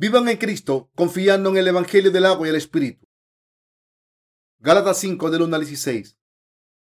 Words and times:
Vivan 0.00 0.28
en 0.28 0.36
Cristo, 0.36 0.92
confiando 0.94 1.50
en 1.50 1.56
el 1.56 1.66
Evangelio 1.66 2.12
del 2.12 2.24
agua 2.24 2.46
y 2.46 2.50
el 2.50 2.56
Espíritu. 2.56 3.04
Gálatas 4.60 4.98
5 5.00 5.28
del 5.28 5.42
1 5.42 5.56
al 5.56 5.62
16. 5.62 6.16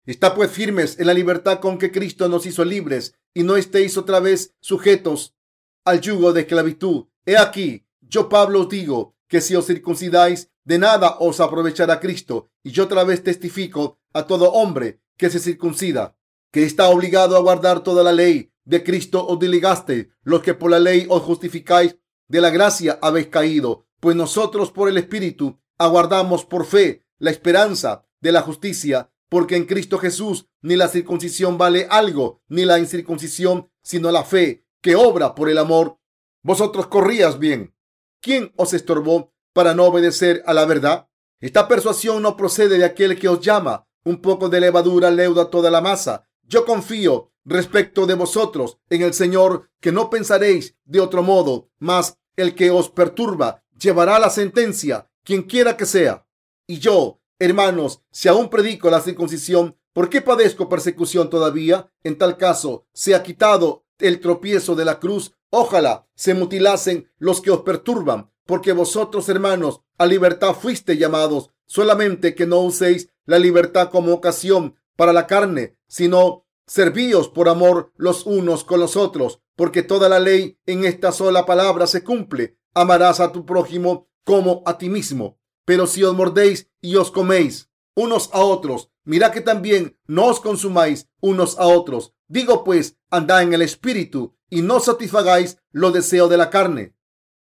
Está 0.05 0.35
pues 0.35 0.51
firmes 0.51 0.99
en 0.99 1.07
la 1.07 1.13
libertad 1.13 1.61
con 1.61 1.77
que 1.77 1.89
Cristo 1.89 2.27
nos 2.27 2.45
hizo 2.45 2.65
libres 2.65 3.15
y 3.33 3.43
no 3.43 3.55
estéis 3.55 3.97
otra 3.97 4.19
vez 4.19 4.55
sujetos 4.59 5.37
al 5.85 6.01
yugo 6.01 6.33
de 6.33 6.41
esclavitud. 6.41 7.05
He 7.25 7.37
aquí, 7.37 7.87
yo 8.01 8.27
Pablo 8.27 8.63
os 8.63 8.69
digo 8.69 9.15
que 9.29 9.39
si 9.39 9.55
os 9.55 9.67
circuncidáis, 9.67 10.51
de 10.65 10.77
nada 10.77 11.15
os 11.21 11.39
aprovechará 11.39 12.01
Cristo. 12.01 12.49
Y 12.61 12.71
yo 12.71 12.83
otra 12.83 13.05
vez 13.05 13.23
testifico 13.23 14.01
a 14.11 14.27
todo 14.27 14.51
hombre 14.51 14.99
que 15.15 15.29
se 15.29 15.39
circuncida, 15.39 16.17
que 16.51 16.63
está 16.63 16.89
obligado 16.89 17.37
a 17.37 17.39
guardar 17.39 17.83
toda 17.83 18.03
la 18.03 18.11
ley. 18.11 18.51
De 18.65 18.83
Cristo 18.83 19.25
os 19.25 19.39
delegaste, 19.39 20.09
los 20.23 20.41
que 20.41 20.53
por 20.53 20.71
la 20.71 20.79
ley 20.79 21.05
os 21.07 21.21
justificáis 21.23 21.95
de 22.27 22.41
la 22.41 22.49
gracia 22.49 22.99
habéis 23.01 23.27
caído, 23.27 23.87
pues 23.99 24.15
nosotros 24.15 24.71
por 24.71 24.89
el 24.89 24.97
Espíritu 24.97 25.59
aguardamos 25.77 26.45
por 26.45 26.65
fe 26.65 27.05
la 27.17 27.31
esperanza 27.31 28.05
de 28.21 28.31
la 28.31 28.41
justicia, 28.41 29.11
porque 29.29 29.55
en 29.55 29.65
Cristo 29.65 29.97
Jesús 29.97 30.47
ni 30.61 30.75
la 30.75 30.87
circuncisión 30.87 31.57
vale 31.57 31.87
algo, 31.89 32.41
ni 32.47 32.65
la 32.65 32.79
incircuncisión, 32.79 33.69
sino 33.81 34.11
la 34.11 34.23
fe 34.23 34.65
que 34.81 34.95
obra 34.95 35.35
por 35.35 35.49
el 35.49 35.57
amor. 35.57 35.99
Vosotros 36.43 36.87
corrías 36.87 37.39
bien. 37.39 37.75
¿Quién 38.21 38.53
os 38.55 38.73
estorbó 38.73 39.33
para 39.53 39.73
no 39.73 39.85
obedecer 39.85 40.43
a 40.45 40.53
la 40.53 40.65
verdad? 40.65 41.07
Esta 41.39 41.67
persuasión 41.67 42.21
no 42.21 42.37
procede 42.37 42.77
de 42.77 42.85
aquel 42.85 43.19
que 43.19 43.27
os 43.27 43.41
llama. 43.41 43.87
Un 44.03 44.21
poco 44.21 44.49
de 44.49 44.61
levadura 44.61 45.11
leuda 45.11 45.49
toda 45.49 45.69
la 45.69 45.81
masa. 45.81 46.27
Yo 46.43 46.65
confío 46.65 47.31
respecto 47.43 48.05
de 48.05 48.13
vosotros 48.13 48.77
en 48.89 49.01
el 49.01 49.13
Señor, 49.13 49.69
que 49.79 49.91
no 49.91 50.09
pensaréis 50.09 50.75
de 50.85 50.99
otro 50.99 51.23
modo, 51.23 51.69
mas 51.79 52.16
el 52.37 52.55
que 52.55 52.71
os 52.71 52.89
perturba 52.89 53.63
llevará 53.77 54.17
la 54.19 54.29
sentencia, 54.29 55.09
quien 55.23 55.43
quiera 55.43 55.75
que 55.75 55.85
sea. 55.85 56.25
Y 56.65 56.79
yo, 56.79 57.19
hermanos, 57.39 58.01
si 58.11 58.29
aún 58.29 58.49
predico 58.49 58.89
la 58.89 59.01
circuncisión, 59.01 59.77
¿por 59.93 60.09
qué 60.09 60.21
padezco 60.21 60.69
persecución 60.69 61.29
todavía? 61.29 61.91
En 62.03 62.17
tal 62.17 62.37
caso, 62.37 62.87
se 62.93 63.13
ha 63.13 63.23
quitado 63.23 63.85
el 63.99 64.19
tropiezo 64.19 64.75
de 64.75 64.85
la 64.85 64.99
cruz. 64.99 65.33
Ojalá 65.49 66.07
se 66.15 66.33
mutilasen 66.33 67.11
los 67.17 67.41
que 67.41 67.51
os 67.51 67.61
perturban, 67.61 68.31
porque 68.45 68.71
vosotros, 68.71 69.27
hermanos, 69.29 69.81
a 69.97 70.05
libertad 70.05 70.53
fuiste 70.53 70.97
llamados, 70.97 71.49
solamente 71.65 72.35
que 72.35 72.45
no 72.45 72.59
uséis 72.61 73.09
la 73.25 73.39
libertad 73.39 73.89
como 73.89 74.13
ocasión 74.13 74.75
para 74.95 75.13
la 75.13 75.27
carne, 75.27 75.77
sino 75.87 76.46
Servíos 76.67 77.29
por 77.29 77.47
amor 77.47 77.93
los 77.95 78.25
unos 78.25 78.65
con 78.65 78.81
los 78.81 78.97
otros, 78.97 79.41
porque 79.55 79.83
toda 79.83 80.09
la 80.09 80.19
ley 80.19 80.59
en 80.65 80.83
esta 80.83 81.13
sola 81.13 81.45
palabra 81.45 81.87
se 81.87 82.03
cumple. 82.03 82.57
Amarás 82.73 83.21
a 83.21 83.31
tu 83.31 83.45
prójimo 83.45 84.09
como 84.25 84.63
a 84.65 84.77
ti 84.77 84.89
mismo. 84.89 85.39
Pero 85.65 85.87
si 85.87 86.03
os 86.03 86.13
mordéis 86.13 86.69
y 86.81 86.97
os 86.97 87.09
coméis 87.09 87.69
unos 87.95 88.29
a 88.33 88.41
otros, 88.41 88.91
mirad 89.05 89.31
que 89.31 89.41
también 89.41 89.97
no 90.05 90.25
os 90.25 90.41
consumáis 90.41 91.09
unos 91.21 91.57
a 91.57 91.65
otros. 91.65 92.13
Digo 92.27 92.65
pues, 92.65 92.97
andad 93.09 93.43
en 93.43 93.53
el 93.53 93.61
espíritu 93.61 94.37
y 94.49 94.61
no 94.61 94.81
satisfagáis 94.81 95.57
los 95.71 95.93
deseos 95.93 96.29
de 96.29 96.37
la 96.37 96.49
carne. 96.49 96.95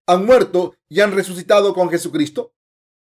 ¿Han 0.07 0.27
muerto 0.27 0.75
y 0.89 1.01
han 1.01 1.13
resucitado 1.13 1.73
con 1.73 1.89
Jesucristo? 1.89 2.53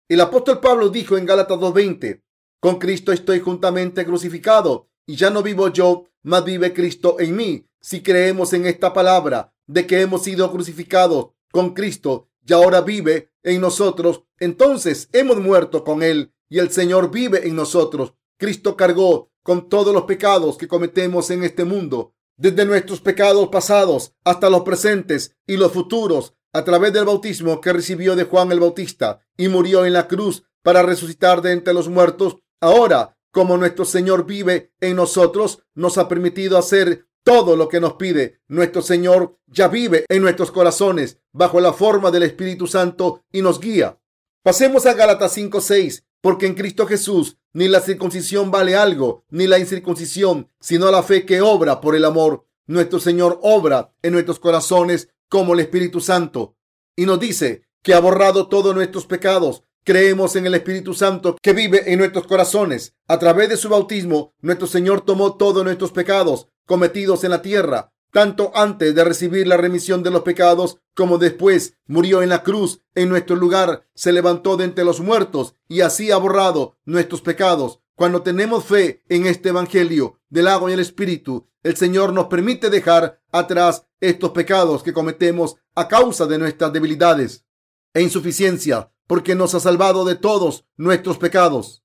El 0.08 0.20
apóstol 0.20 0.60
Pablo 0.60 0.88
dijo 0.90 1.18
en 1.18 1.26
Gálatas 1.26 1.58
2.20, 1.58 2.22
con 2.60 2.78
Cristo 2.78 3.12
estoy 3.12 3.40
juntamente 3.40 4.06
crucificado 4.06 4.88
y 5.06 5.16
ya 5.16 5.30
no 5.30 5.42
vivo 5.42 5.68
yo, 5.68 6.04
mas 6.22 6.44
vive 6.44 6.72
Cristo 6.72 7.16
en 7.20 7.36
mí. 7.36 7.66
Si 7.80 8.02
creemos 8.02 8.52
en 8.52 8.66
esta 8.66 8.92
palabra 8.92 9.52
de 9.66 9.86
que 9.86 10.00
hemos 10.00 10.22
sido 10.22 10.50
crucificados 10.50 11.28
con 11.52 11.74
Cristo 11.74 12.28
y 12.46 12.52
ahora 12.52 12.80
vive 12.80 13.30
en 13.42 13.60
nosotros, 13.60 14.22
entonces 14.38 15.08
hemos 15.12 15.40
muerto 15.40 15.84
con 15.84 16.02
Él 16.02 16.32
y 16.48 16.58
el 16.58 16.70
Señor 16.70 17.10
vive 17.10 17.46
en 17.46 17.56
nosotros. 17.56 18.14
Cristo 18.38 18.76
cargó 18.76 19.30
con 19.42 19.68
todos 19.68 19.92
los 19.92 20.04
pecados 20.04 20.56
que 20.56 20.68
cometemos 20.68 21.30
en 21.30 21.44
este 21.44 21.64
mundo, 21.64 22.14
desde 22.36 22.64
nuestros 22.64 23.00
pecados 23.00 23.48
pasados 23.48 24.14
hasta 24.24 24.50
los 24.50 24.62
presentes 24.62 25.36
y 25.46 25.56
los 25.56 25.72
futuros, 25.72 26.34
a 26.52 26.64
través 26.64 26.92
del 26.92 27.04
bautismo 27.04 27.60
que 27.60 27.72
recibió 27.72 28.16
de 28.16 28.24
Juan 28.24 28.52
el 28.52 28.60
Bautista 28.60 29.20
y 29.36 29.48
murió 29.48 29.84
en 29.84 29.92
la 29.92 30.06
cruz 30.06 30.44
para 30.62 30.82
resucitar 30.82 31.42
de 31.42 31.52
entre 31.52 31.74
los 31.74 31.88
muertos. 31.88 32.38
Ahora 32.60 33.18
como 33.34 33.56
nuestro 33.56 33.84
Señor 33.84 34.26
vive 34.26 34.72
en 34.80 34.94
nosotros, 34.94 35.58
nos 35.74 35.98
ha 35.98 36.06
permitido 36.06 36.56
hacer 36.56 37.08
todo 37.24 37.56
lo 37.56 37.68
que 37.68 37.80
nos 37.80 37.94
pide. 37.94 38.40
Nuestro 38.46 38.80
Señor 38.80 39.36
ya 39.48 39.66
vive 39.66 40.04
en 40.08 40.22
nuestros 40.22 40.52
corazones 40.52 41.18
bajo 41.32 41.60
la 41.60 41.72
forma 41.72 42.12
del 42.12 42.22
Espíritu 42.22 42.68
Santo 42.68 43.24
y 43.32 43.42
nos 43.42 43.58
guía. 43.58 43.98
Pasemos 44.44 44.86
a 44.86 44.94
Gálatas 44.94 45.36
5:6, 45.36 46.04
porque 46.20 46.46
en 46.46 46.54
Cristo 46.54 46.86
Jesús 46.86 47.36
ni 47.52 47.66
la 47.66 47.80
circuncisión 47.80 48.52
vale 48.52 48.76
algo, 48.76 49.24
ni 49.30 49.48
la 49.48 49.58
incircuncisión, 49.58 50.48
sino 50.60 50.88
la 50.92 51.02
fe 51.02 51.26
que 51.26 51.40
obra 51.40 51.80
por 51.80 51.96
el 51.96 52.04
amor. 52.04 52.46
Nuestro 52.68 53.00
Señor 53.00 53.40
obra 53.42 53.92
en 54.02 54.12
nuestros 54.12 54.38
corazones 54.38 55.08
como 55.28 55.54
el 55.54 55.60
Espíritu 55.60 56.00
Santo 56.00 56.56
y 56.94 57.04
nos 57.04 57.18
dice 57.18 57.64
que 57.82 57.94
ha 57.94 58.00
borrado 58.00 58.48
todos 58.48 58.76
nuestros 58.76 59.06
pecados 59.06 59.64
Creemos 59.86 60.34
en 60.34 60.46
el 60.46 60.54
Espíritu 60.54 60.94
Santo 60.94 61.36
que 61.42 61.52
vive 61.52 61.92
en 61.92 61.98
nuestros 61.98 62.26
corazones. 62.26 62.94
A 63.06 63.18
través 63.18 63.50
de 63.50 63.58
su 63.58 63.68
bautismo, 63.68 64.32
nuestro 64.40 64.66
Señor 64.66 65.02
tomó 65.02 65.36
todos 65.36 65.62
nuestros 65.62 65.92
pecados 65.92 66.48
cometidos 66.64 67.22
en 67.22 67.30
la 67.30 67.42
tierra, 67.42 67.92
tanto 68.10 68.50
antes 68.54 68.94
de 68.94 69.04
recibir 69.04 69.46
la 69.46 69.58
remisión 69.58 70.02
de 70.02 70.10
los 70.10 70.22
pecados 70.22 70.78
como 70.94 71.18
después 71.18 71.76
murió 71.86 72.22
en 72.22 72.30
la 72.30 72.42
cruz 72.42 72.80
en 72.94 73.10
nuestro 73.10 73.36
lugar, 73.36 73.86
se 73.94 74.12
levantó 74.12 74.56
de 74.56 74.64
entre 74.64 74.84
los 74.84 75.00
muertos 75.00 75.54
y 75.68 75.82
así 75.82 76.10
ha 76.10 76.16
borrado 76.16 76.78
nuestros 76.86 77.20
pecados. 77.20 77.80
Cuando 77.94 78.22
tenemos 78.22 78.64
fe 78.64 79.02
en 79.10 79.26
este 79.26 79.50
Evangelio 79.50 80.18
del 80.30 80.48
agua 80.48 80.70
y 80.70 80.74
el 80.74 80.80
Espíritu, 80.80 81.46
el 81.62 81.76
Señor 81.76 82.14
nos 82.14 82.28
permite 82.28 82.70
dejar 82.70 83.20
atrás 83.30 83.86
estos 84.00 84.30
pecados 84.30 84.82
que 84.82 84.94
cometemos 84.94 85.56
a 85.74 85.88
causa 85.88 86.24
de 86.24 86.38
nuestras 86.38 86.72
debilidades 86.72 87.44
e 87.92 88.00
insuficiencia 88.00 88.90
porque 89.06 89.34
nos 89.34 89.54
ha 89.54 89.60
salvado 89.60 90.04
de 90.04 90.14
todos 90.16 90.66
nuestros 90.76 91.18
pecados. 91.18 91.84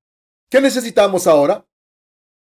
¿Qué 0.49 0.61
necesitamos 0.61 1.27
ahora? 1.27 1.67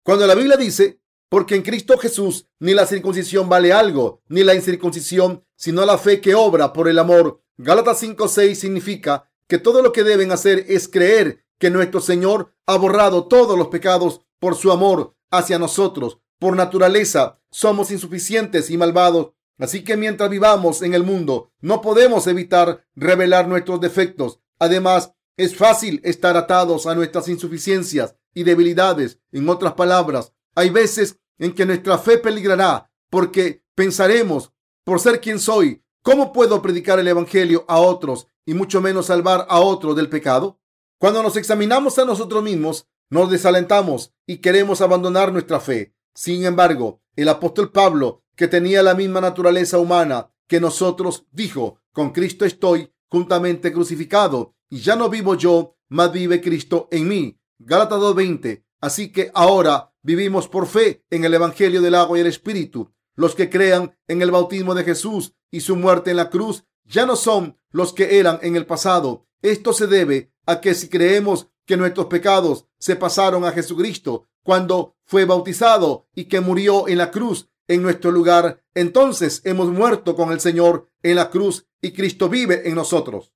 Cuando 0.04 0.28
la 0.28 0.36
Biblia 0.36 0.58
dice, 0.58 1.00
porque 1.30 1.56
en 1.56 1.64
Cristo 1.64 1.98
Jesús 1.98 2.48
ni 2.60 2.74
la 2.74 2.86
circuncisión 2.86 3.50
vale 3.50 3.74
algo, 3.74 4.22
ni 4.28 4.44
la 4.44 4.54
incircuncisión, 4.54 5.44
sino 5.56 5.86
la 5.86 5.98
fe 5.98 6.22
que 6.22 6.36
obra 6.36 6.74
por 6.74 6.88
el 6.88 7.00
amor. 7.00 7.42
Gálatas 7.58 8.04
5:6 8.04 8.56
significa 8.56 9.30
que 9.48 9.58
todo 9.58 9.82
lo 9.82 9.92
que 9.92 10.04
deben 10.04 10.32
hacer 10.32 10.66
es 10.68 10.88
creer 10.88 11.46
que 11.58 11.70
nuestro 11.70 12.02
Señor 12.02 12.54
ha 12.66 12.78
borrado 12.78 13.28
todos 13.28 13.58
los 13.58 13.70
pecados 13.70 14.22
por 14.40 14.56
su 14.56 14.72
amor 14.72 15.16
hacia 15.32 15.58
nosotros. 15.58 16.20
Por 16.40 16.56
naturaleza 16.56 17.40
somos 17.50 17.92
insuficientes 17.92 18.70
y 18.70 18.78
malvados, 18.78 19.32
así 19.58 19.84
que 19.84 19.98
mientras 19.98 20.30
vivamos 20.30 20.82
en 20.82 20.94
el 20.94 21.04
mundo 21.04 21.52
no 21.62 21.82
podemos 21.82 22.28
evitar 22.28 22.86
revelar 22.96 23.48
nuestros 23.48 23.80
defectos 23.80 24.42
Además, 24.60 25.14
es 25.38 25.56
fácil 25.56 26.02
estar 26.04 26.38
atados 26.38 26.88
a 26.88 26.96
nuestras 26.96 27.28
insuficiencias 27.28 28.16
y 28.34 28.44
debilidades. 28.44 29.20
En 29.32 29.50
otras 29.50 29.74
palabras, 29.74 30.34
hay 30.56 30.70
veces 30.70 31.20
en 31.38 31.54
que 31.54 31.66
nuestra 31.66 31.98
fe 31.98 32.18
peligrará 32.18 32.90
porque 33.10 33.64
pensaremos, 33.76 34.52
por 34.84 35.00
ser 35.00 35.20
quien 35.20 35.40
soy, 35.40 35.84
¿cómo 36.02 36.32
puedo 36.32 36.62
predicar 36.62 37.00
el 37.00 37.08
Evangelio 37.08 37.66
a 37.68 37.80
otros 37.80 38.28
y 38.46 38.54
mucho 38.54 38.82
menos 38.82 39.08
salvar 39.08 39.46
a 39.50 39.60
otros 39.60 39.96
del 39.96 40.10
pecado? 40.10 40.60
Cuando 41.00 41.22
nos 41.22 41.36
examinamos 41.36 42.00
a 42.00 42.06
nosotros 42.06 42.44
mismos, 42.44 42.88
nos 43.10 43.30
desalentamos 43.30 44.14
y 44.26 44.38
queremos 44.38 44.82
abandonar 44.82 45.32
nuestra 45.32 45.60
fe. 45.60 45.94
Sin 46.14 46.46
embargo, 46.46 47.02
el 47.16 47.30
apóstol 47.30 47.72
Pablo, 47.72 48.24
que 48.36 48.48
tenía 48.48 48.82
la 48.84 48.96
misma 48.96 49.22
naturaleza 49.22 49.78
humana 49.78 50.32
que 50.48 50.60
nosotros, 50.60 51.26
dijo, 51.32 51.80
con 51.92 52.12
Cristo 52.12 52.46
estoy 52.46 52.94
juntamente 53.10 53.72
crucificado, 53.72 54.56
y 54.70 54.80
ya 54.80 54.96
no 54.96 55.10
vivo 55.10 55.36
yo, 55.36 55.78
mas 55.90 56.12
vive 56.12 56.42
Cristo 56.42 56.88
en 56.92 57.08
mí. 57.08 57.40
Gálatas 57.60 58.00
2.20. 58.00 58.64
Así 58.82 59.12
que 59.12 59.32
ahora 59.34 59.94
vivimos 60.04 60.48
por 60.48 60.68
fe 60.68 61.04
en 61.10 61.26
el 61.26 61.34
Evangelio 61.34 61.82
del 61.82 61.96
agua 61.96 62.18
y 62.18 62.22
el 62.22 62.28
Espíritu. 62.28 62.92
Los 63.16 63.34
que 63.34 63.50
crean 63.50 63.98
en 64.08 64.22
el 64.22 64.32
bautismo 64.32 64.76
de 64.76 64.84
Jesús 64.84 65.34
y 65.50 65.62
su 65.62 65.76
muerte 65.76 66.12
en 66.12 66.18
la 66.18 66.30
cruz 66.30 66.66
ya 66.84 67.06
no 67.06 67.16
son 67.16 67.58
los 67.72 67.94
que 67.94 68.20
eran 68.20 68.40
en 68.42 68.56
el 68.56 68.66
pasado. 68.66 69.28
Esto 69.42 69.74
se 69.74 69.88
debe 69.88 70.32
a 70.46 70.62
que 70.62 70.76
si 70.76 70.90
creemos 70.90 71.48
que 71.66 71.78
nuestros 71.78 72.08
pecados 72.08 72.68
se 72.78 72.96
pasaron 72.96 73.46
a 73.46 73.52
Jesucristo 73.52 74.28
cuando 74.44 74.96
fue 75.06 75.26
bautizado 75.26 76.08
y 76.14 76.26
que 76.26 76.40
murió 76.40 76.88
en 76.88 77.00
la 77.00 77.10
cruz 77.10 77.50
en 77.68 77.82
nuestro 77.82 78.12
lugar, 78.12 78.64
entonces 78.74 79.42
hemos 79.44 79.70
muerto 79.70 80.16
con 80.16 80.32
el 80.32 80.40
Señor 80.40 80.90
en 81.04 81.16
la 81.16 81.30
cruz 81.30 81.68
y 81.82 81.92
Cristo 81.92 82.30
vive 82.30 82.68
en 82.68 82.76
nosotros. 82.76 83.34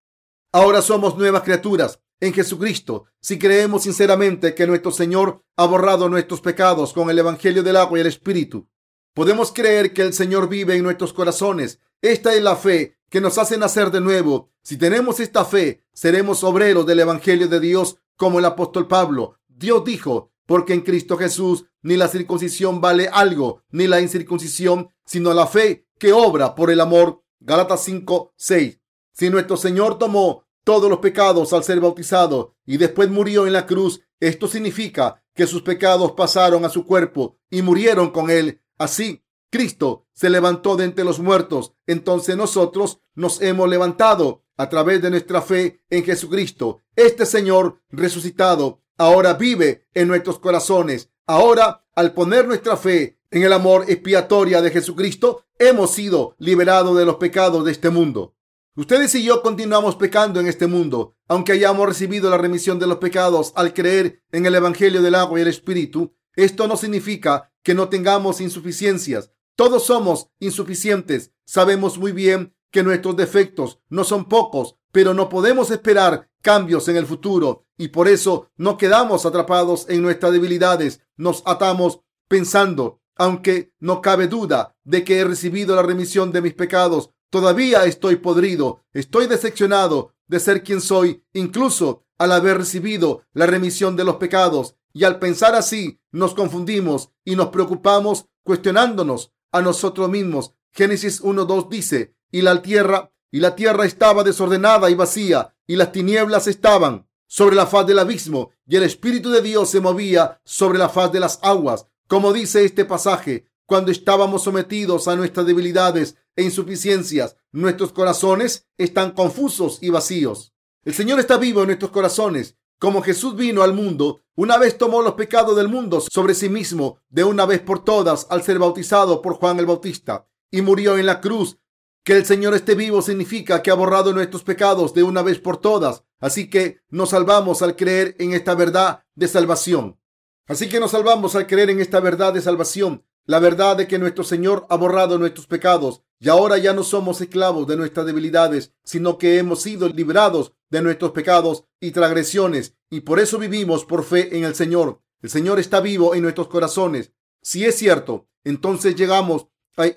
Ahora 0.51 0.81
somos 0.81 1.17
nuevas 1.17 1.43
criaturas 1.43 1.99
en 2.19 2.33
Jesucristo 2.33 3.05
si 3.19 3.39
creemos 3.39 3.83
sinceramente 3.83 4.55
que 4.55 4.67
nuestro 4.67 4.91
Señor 4.91 5.43
ha 5.55 5.65
borrado 5.65 6.09
nuestros 6.09 6.41
pecados 6.41 6.93
con 6.93 7.09
el 7.09 7.19
Evangelio 7.19 7.63
del 7.63 7.77
agua 7.77 7.97
y 7.97 8.01
el 8.01 8.07
Espíritu. 8.07 8.67
Podemos 9.13 9.51
creer 9.51 9.93
que 9.93 10.01
el 10.01 10.13
Señor 10.13 10.49
vive 10.49 10.75
en 10.75 10.83
nuestros 10.83 11.13
corazones 11.13 11.79
Esta 12.01 12.33
es 12.33 12.41
la 12.41 12.55
fe 12.55 12.97
que 13.09 13.19
nos 13.19 13.37
hace 13.37 13.57
nacer 13.57 13.91
de 13.91 13.99
nuevo. 13.99 14.51
Si 14.63 14.77
tenemos 14.77 15.19
esta 15.19 15.43
fe, 15.43 15.83
seremos 15.93 16.43
obreros 16.43 16.85
del 16.85 16.99
Evangelio 16.99 17.47
de 17.47 17.59
Dios 17.59 17.97
como 18.15 18.39
el 18.39 18.45
apóstol 18.45 18.87
Pablo. 18.87 19.37
Dios 19.47 19.83
dijo, 19.83 20.31
porque 20.49 20.73
en 20.73 20.81
Cristo 20.81 21.15
Jesús 21.15 21.65
ni 21.83 21.95
la 21.95 22.07
circuncisión 22.07 22.81
vale 22.81 23.07
algo, 23.07 23.61
ni 23.69 23.85
la 23.85 24.01
incircuncisión, 24.01 24.89
sino 25.05 25.31
la 25.31 25.45
fe 25.45 25.85
que 25.99 26.11
obra 26.11 26.55
por 26.55 26.71
el 26.71 26.81
amor. 26.81 27.23
Gálatas 27.39 27.83
5, 27.83 28.33
6. 28.35 28.79
Si 29.13 29.29
nuestro 29.29 29.57
Señor 29.57 29.99
tomó 29.99 30.45
todos 30.63 30.89
los 30.89 30.97
pecados 30.97 31.53
al 31.53 31.63
ser 31.63 31.79
bautizado 31.79 32.55
y 32.65 32.77
después 32.77 33.11
murió 33.11 33.45
en 33.45 33.53
la 33.53 33.67
cruz, 33.67 34.01
esto 34.19 34.47
significa 34.47 35.23
que 35.35 35.45
sus 35.45 35.61
pecados 35.61 36.13
pasaron 36.13 36.65
a 36.65 36.69
su 36.69 36.83
cuerpo 36.83 37.37
y 37.51 37.61
murieron 37.61 38.09
con 38.09 38.31
él. 38.31 38.59
Así, 38.79 39.23
Cristo 39.51 40.07
se 40.13 40.31
levantó 40.31 40.75
de 40.75 40.85
entre 40.85 41.05
los 41.05 41.19
muertos. 41.19 41.73
Entonces 41.85 42.35
nosotros 42.35 43.01
nos 43.13 43.39
hemos 43.43 43.69
levantado 43.69 44.45
a 44.57 44.67
través 44.67 44.99
de 44.99 45.11
nuestra 45.11 45.43
fe 45.43 45.83
en 45.91 46.03
Jesucristo. 46.03 46.81
Este 46.95 47.27
Señor 47.27 47.83
resucitado 47.91 48.81
ahora 48.99 49.33
vive 49.33 49.87
en 49.95 50.07
nuestros 50.07 50.37
corazones. 50.37 51.09
Ahora, 51.25 51.85
al 51.95 52.13
poner 52.13 52.47
nuestra 52.47 52.77
fe 52.77 53.19
en 53.31 53.43
el 53.43 53.53
amor 53.53 53.85
expiatoria 53.87 54.61
de 54.61 54.69
Jesucristo, 54.69 55.45
hemos 55.57 55.91
sido 55.91 56.35
liberados 56.37 56.97
de 56.97 57.05
los 57.05 57.15
pecados 57.15 57.65
de 57.65 57.71
este 57.71 57.89
mundo. 57.89 58.35
Ustedes 58.75 59.15
y 59.15 59.23
yo 59.23 59.41
continuamos 59.41 59.95
pecando 59.95 60.39
en 60.39 60.47
este 60.47 60.67
mundo, 60.67 61.15
aunque 61.27 61.53
hayamos 61.53 61.87
recibido 61.87 62.29
la 62.29 62.37
remisión 62.37 62.77
de 62.77 62.87
los 62.87 62.97
pecados 62.97 63.53
al 63.55 63.73
creer 63.73 64.21
en 64.31 64.45
el 64.45 64.55
Evangelio 64.55 65.01
del 65.01 65.15
agua 65.15 65.39
y 65.39 65.41
el 65.41 65.47
Espíritu. 65.47 66.13
Esto 66.35 66.67
no 66.67 66.77
significa 66.77 67.51
que 67.63 67.73
no 67.73 67.89
tengamos 67.89 68.41
insuficiencias. 68.41 69.31
Todos 69.55 69.85
somos 69.85 70.29
insuficientes. 70.39 71.31
Sabemos 71.45 71.97
muy 71.97 72.11
bien 72.11 72.55
que 72.71 72.83
nuestros 72.83 73.15
defectos 73.15 73.79
no 73.89 74.03
son 74.03 74.29
pocos, 74.29 74.77
pero 74.91 75.13
no 75.13 75.29
podemos 75.29 75.71
esperar 75.71 76.29
cambios 76.41 76.87
en 76.87 76.97
el 76.97 77.05
futuro 77.05 77.65
y 77.77 77.89
por 77.89 78.07
eso 78.07 78.49
no 78.57 78.77
quedamos 78.77 79.25
atrapados 79.25 79.85
en 79.89 80.01
nuestras 80.01 80.31
debilidades. 80.31 81.01
Nos 81.17 81.43
atamos 81.45 82.01
pensando, 82.27 83.01
aunque 83.15 83.73
no 83.79 84.01
cabe 84.01 84.27
duda 84.27 84.75
de 84.83 85.03
que 85.03 85.19
he 85.19 85.23
recibido 85.23 85.75
la 85.75 85.83
remisión 85.83 86.31
de 86.31 86.41
mis 86.41 86.53
pecados, 86.53 87.11
Todavía 87.29 87.85
estoy 87.85 88.15
podrido, 88.15 88.83
estoy 88.91 89.27
decepcionado 89.27 90.15
de 90.27 90.39
ser 90.39 90.63
quien 90.63 90.81
soy, 90.81 91.23
incluso 91.33 92.05
al 92.17 92.31
haber 92.31 92.57
recibido 92.57 93.23
la 93.33 93.45
remisión 93.45 93.95
de 93.95 94.03
los 94.03 94.15
pecados. 94.15 94.75
Y 94.93 95.03
al 95.03 95.19
pensar 95.19 95.53
así, 95.53 96.01
nos 96.11 96.33
confundimos 96.33 97.11
y 97.23 97.35
nos 97.35 97.49
preocupamos 97.49 98.25
cuestionándonos 98.43 99.31
a 99.51 99.61
nosotros 99.61 100.09
mismos. 100.09 100.55
Génesis 100.73 101.21
1.2 101.23 101.69
dice, 101.69 102.15
y 102.31 102.41
la 102.41 102.61
tierra, 102.63 103.11
y 103.31 103.39
la 103.39 103.55
tierra 103.55 103.85
estaba 103.85 104.23
desordenada 104.23 104.89
y 104.89 104.95
vacía, 104.95 105.53
y 105.67 105.75
las 105.75 105.91
tinieblas 105.91 106.47
estaban 106.47 107.07
sobre 107.27 107.55
la 107.55 107.67
faz 107.67 107.85
del 107.85 107.99
abismo, 107.99 108.51
y 108.67 108.75
el 108.75 108.83
Espíritu 108.83 109.29
de 109.29 109.41
Dios 109.41 109.69
se 109.69 109.79
movía 109.79 110.41
sobre 110.43 110.79
la 110.79 110.89
faz 110.89 111.11
de 111.11 111.19
las 111.19 111.39
aguas. 111.43 111.85
Como 112.07 112.33
dice 112.33 112.65
este 112.65 112.85
pasaje, 112.85 113.45
cuando 113.67 113.91
estábamos 113.91 114.43
sometidos 114.43 115.07
a 115.07 115.15
nuestras 115.15 115.45
debilidades 115.45 116.15
e 116.35 116.43
insuficiencias, 116.43 117.37
nuestros 117.51 117.91
corazones 117.91 118.67
están 118.77 119.11
confusos 119.11 119.77
y 119.81 119.89
vacíos. 119.89 120.53
El 120.83 120.95
Señor 120.95 121.19
está 121.19 121.37
vivo 121.37 121.61
en 121.61 121.67
nuestros 121.67 121.91
corazones. 121.91 122.55
Como 122.79 123.03
Jesús 123.03 123.35
vino 123.35 123.61
al 123.61 123.73
mundo, 123.73 124.21
una 124.35 124.57
vez 124.57 124.77
tomó 124.77 125.03
los 125.03 125.13
pecados 125.13 125.55
del 125.55 125.67
mundo 125.67 126.01
sobre 126.01 126.33
sí 126.33 126.49
mismo 126.49 126.97
de 127.09 127.25
una 127.25 127.45
vez 127.45 127.59
por 127.59 127.83
todas 127.83 128.25
al 128.31 128.41
ser 128.41 128.57
bautizado 128.57 129.21
por 129.21 129.33
Juan 129.35 129.59
el 129.59 129.67
Bautista 129.67 130.25
y 130.49 130.61
murió 130.61 130.97
en 130.97 131.05
la 131.05 131.21
cruz. 131.21 131.58
Que 132.03 132.17
el 132.17 132.25
Señor 132.25 132.53
esté 132.53 132.75
vivo 132.75 133.01
significa 133.01 133.61
que 133.61 133.71
ha 133.71 133.75
borrado 133.75 134.13
nuestros 134.13 134.43
pecados 134.43 134.93
de 134.93 135.03
una 135.03 135.21
vez 135.21 135.39
por 135.39 135.57
todas. 135.57 136.03
Así 136.19 136.49
que 136.49 136.81
nos 136.89 137.11
salvamos 137.11 137.61
al 137.61 137.75
creer 137.75 138.15
en 138.19 138.33
esta 138.33 138.55
verdad 138.55 139.03
de 139.15 139.27
salvación. 139.27 139.99
Así 140.47 140.67
que 140.67 140.79
nos 140.79 140.91
salvamos 140.91 141.35
al 141.35 141.45
creer 141.45 141.69
en 141.69 141.79
esta 141.79 141.99
verdad 141.99 142.33
de 142.33 142.41
salvación 142.41 143.03
la 143.29 143.37
verdad 143.37 143.77
de 143.77 143.87
que 143.87 143.99
nuestro 143.99 144.23
Señor 144.23 144.65
ha 144.69 144.75
borrado 144.75 145.19
nuestros 145.19 145.45
pecados 145.45 146.01
y 146.19 146.29
ahora 146.29 146.57
ya 146.57 146.73
no 146.73 146.81
somos 146.81 147.21
esclavos 147.21 147.67
de 147.67 147.77
nuestras 147.77 148.07
debilidades, 148.07 148.73
sino 148.83 149.19
que 149.19 149.37
hemos 149.37 149.61
sido 149.61 149.87
librados 149.87 150.53
de 150.71 150.81
nuestros 150.81 151.11
pecados 151.11 151.65
y 151.79 151.91
transgresiones 151.91 152.75
y 152.89 153.01
por 153.01 153.19
eso 153.19 153.37
vivimos 153.37 153.85
por 153.85 154.03
fe 154.03 154.35
en 154.35 154.45
el 154.45 154.55
Señor. 154.55 155.03
El 155.21 155.29
Señor 155.29 155.59
está 155.59 155.79
vivo 155.79 156.15
en 156.15 156.23
nuestros 156.23 156.47
corazones. 156.47 157.13
Si 157.43 157.65
es 157.65 157.75
cierto, 157.75 158.27
entonces 158.43 158.95
llegamos 158.95 159.45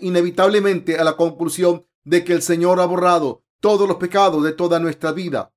inevitablemente 0.01 0.99
a 0.99 1.05
la 1.05 1.17
conclusión 1.17 1.87
de 2.05 2.25
que 2.25 2.33
el 2.33 2.43
Señor 2.43 2.81
ha 2.81 2.87
borrado 2.87 3.45
todos 3.61 3.87
los 3.89 3.97
pecados 3.97 4.43
de 4.43 4.53
toda 4.53 4.79
nuestra 4.81 5.13
vida. 5.13 5.53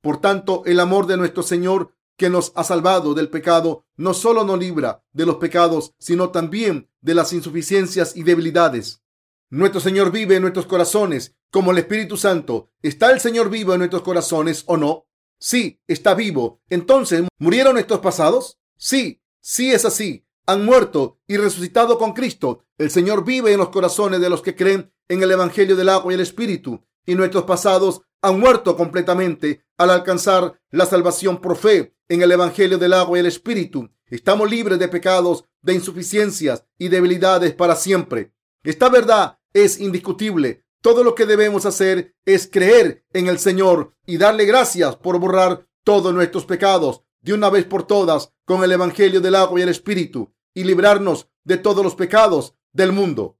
Por 0.00 0.20
tanto, 0.20 0.62
el 0.66 0.80
amor 0.80 1.06
de 1.06 1.16
nuestro 1.16 1.42
Señor 1.42 1.96
que 2.16 2.30
nos 2.30 2.52
ha 2.54 2.64
salvado 2.64 3.14
del 3.14 3.28
pecado, 3.28 3.84
no 3.96 4.14
solo 4.14 4.44
nos 4.44 4.58
libra 4.58 5.04
de 5.12 5.26
los 5.26 5.36
pecados, 5.36 5.94
sino 5.98 6.30
también 6.30 6.88
de 7.00 7.14
las 7.14 7.32
insuficiencias 7.32 8.16
y 8.16 8.22
debilidades. 8.22 9.02
Nuestro 9.50 9.80
Señor 9.80 10.10
vive 10.10 10.36
en 10.36 10.42
nuestros 10.42 10.66
corazones, 10.66 11.36
como 11.50 11.70
el 11.70 11.78
Espíritu 11.78 12.16
Santo. 12.16 12.70
¿Está 12.82 13.12
el 13.12 13.20
Señor 13.20 13.50
vivo 13.50 13.72
en 13.72 13.78
nuestros 13.78 14.02
corazones 14.02 14.64
o 14.66 14.76
no? 14.76 15.06
Sí, 15.38 15.80
está 15.86 16.14
vivo. 16.14 16.60
Entonces, 16.70 17.24
¿murieron 17.38 17.74
nuestros 17.74 18.00
pasados? 18.00 18.58
Sí, 18.76 19.22
sí 19.40 19.70
es 19.72 19.84
así. 19.84 20.26
Han 20.46 20.64
muerto 20.64 21.20
y 21.26 21.36
resucitado 21.36 21.98
con 21.98 22.12
Cristo. 22.12 22.64
El 22.78 22.90
Señor 22.90 23.24
vive 23.24 23.52
en 23.52 23.58
los 23.58 23.68
corazones 23.68 24.20
de 24.20 24.30
los 24.30 24.42
que 24.42 24.56
creen 24.56 24.92
en 25.08 25.22
el 25.22 25.30
Evangelio 25.30 25.76
del 25.76 25.88
agua 25.88 26.12
y 26.12 26.14
el 26.14 26.20
Espíritu. 26.20 26.84
Y 27.04 27.14
nuestros 27.14 27.44
pasados 27.44 28.02
han 28.22 28.40
muerto 28.40 28.76
completamente 28.76 29.64
al 29.78 29.90
alcanzar 29.90 30.60
la 30.70 30.86
salvación 30.86 31.40
por 31.40 31.56
fe 31.56 31.94
en 32.08 32.22
el 32.22 32.32
Evangelio 32.32 32.78
del 32.78 32.92
agua 32.92 33.18
y 33.18 33.20
el 33.20 33.26
Espíritu. 33.26 33.90
Estamos 34.06 34.50
libres 34.50 34.78
de 34.78 34.88
pecados, 34.88 35.44
de 35.62 35.74
insuficiencias 35.74 36.64
y 36.78 36.88
debilidades 36.88 37.54
para 37.54 37.76
siempre. 37.76 38.32
Esta 38.62 38.88
verdad 38.88 39.38
es 39.52 39.80
indiscutible. 39.80 40.64
Todo 40.80 41.02
lo 41.02 41.14
que 41.14 41.26
debemos 41.26 41.66
hacer 41.66 42.14
es 42.24 42.48
creer 42.50 43.04
en 43.12 43.26
el 43.26 43.38
Señor 43.38 43.94
y 44.06 44.18
darle 44.18 44.44
gracias 44.44 44.96
por 44.96 45.18
borrar 45.18 45.66
todos 45.82 46.14
nuestros 46.14 46.44
pecados 46.44 47.02
de 47.20 47.32
una 47.32 47.50
vez 47.50 47.64
por 47.64 47.86
todas 47.86 48.32
con 48.44 48.62
el 48.62 48.72
Evangelio 48.72 49.20
del 49.20 49.34
agua 49.34 49.58
y 49.58 49.62
el 49.64 49.68
Espíritu 49.68 50.32
y 50.54 50.64
librarnos 50.64 51.28
de 51.44 51.58
todos 51.58 51.82
los 51.84 51.94
pecados 51.94 52.54
del 52.72 52.92
mundo. 52.92 53.35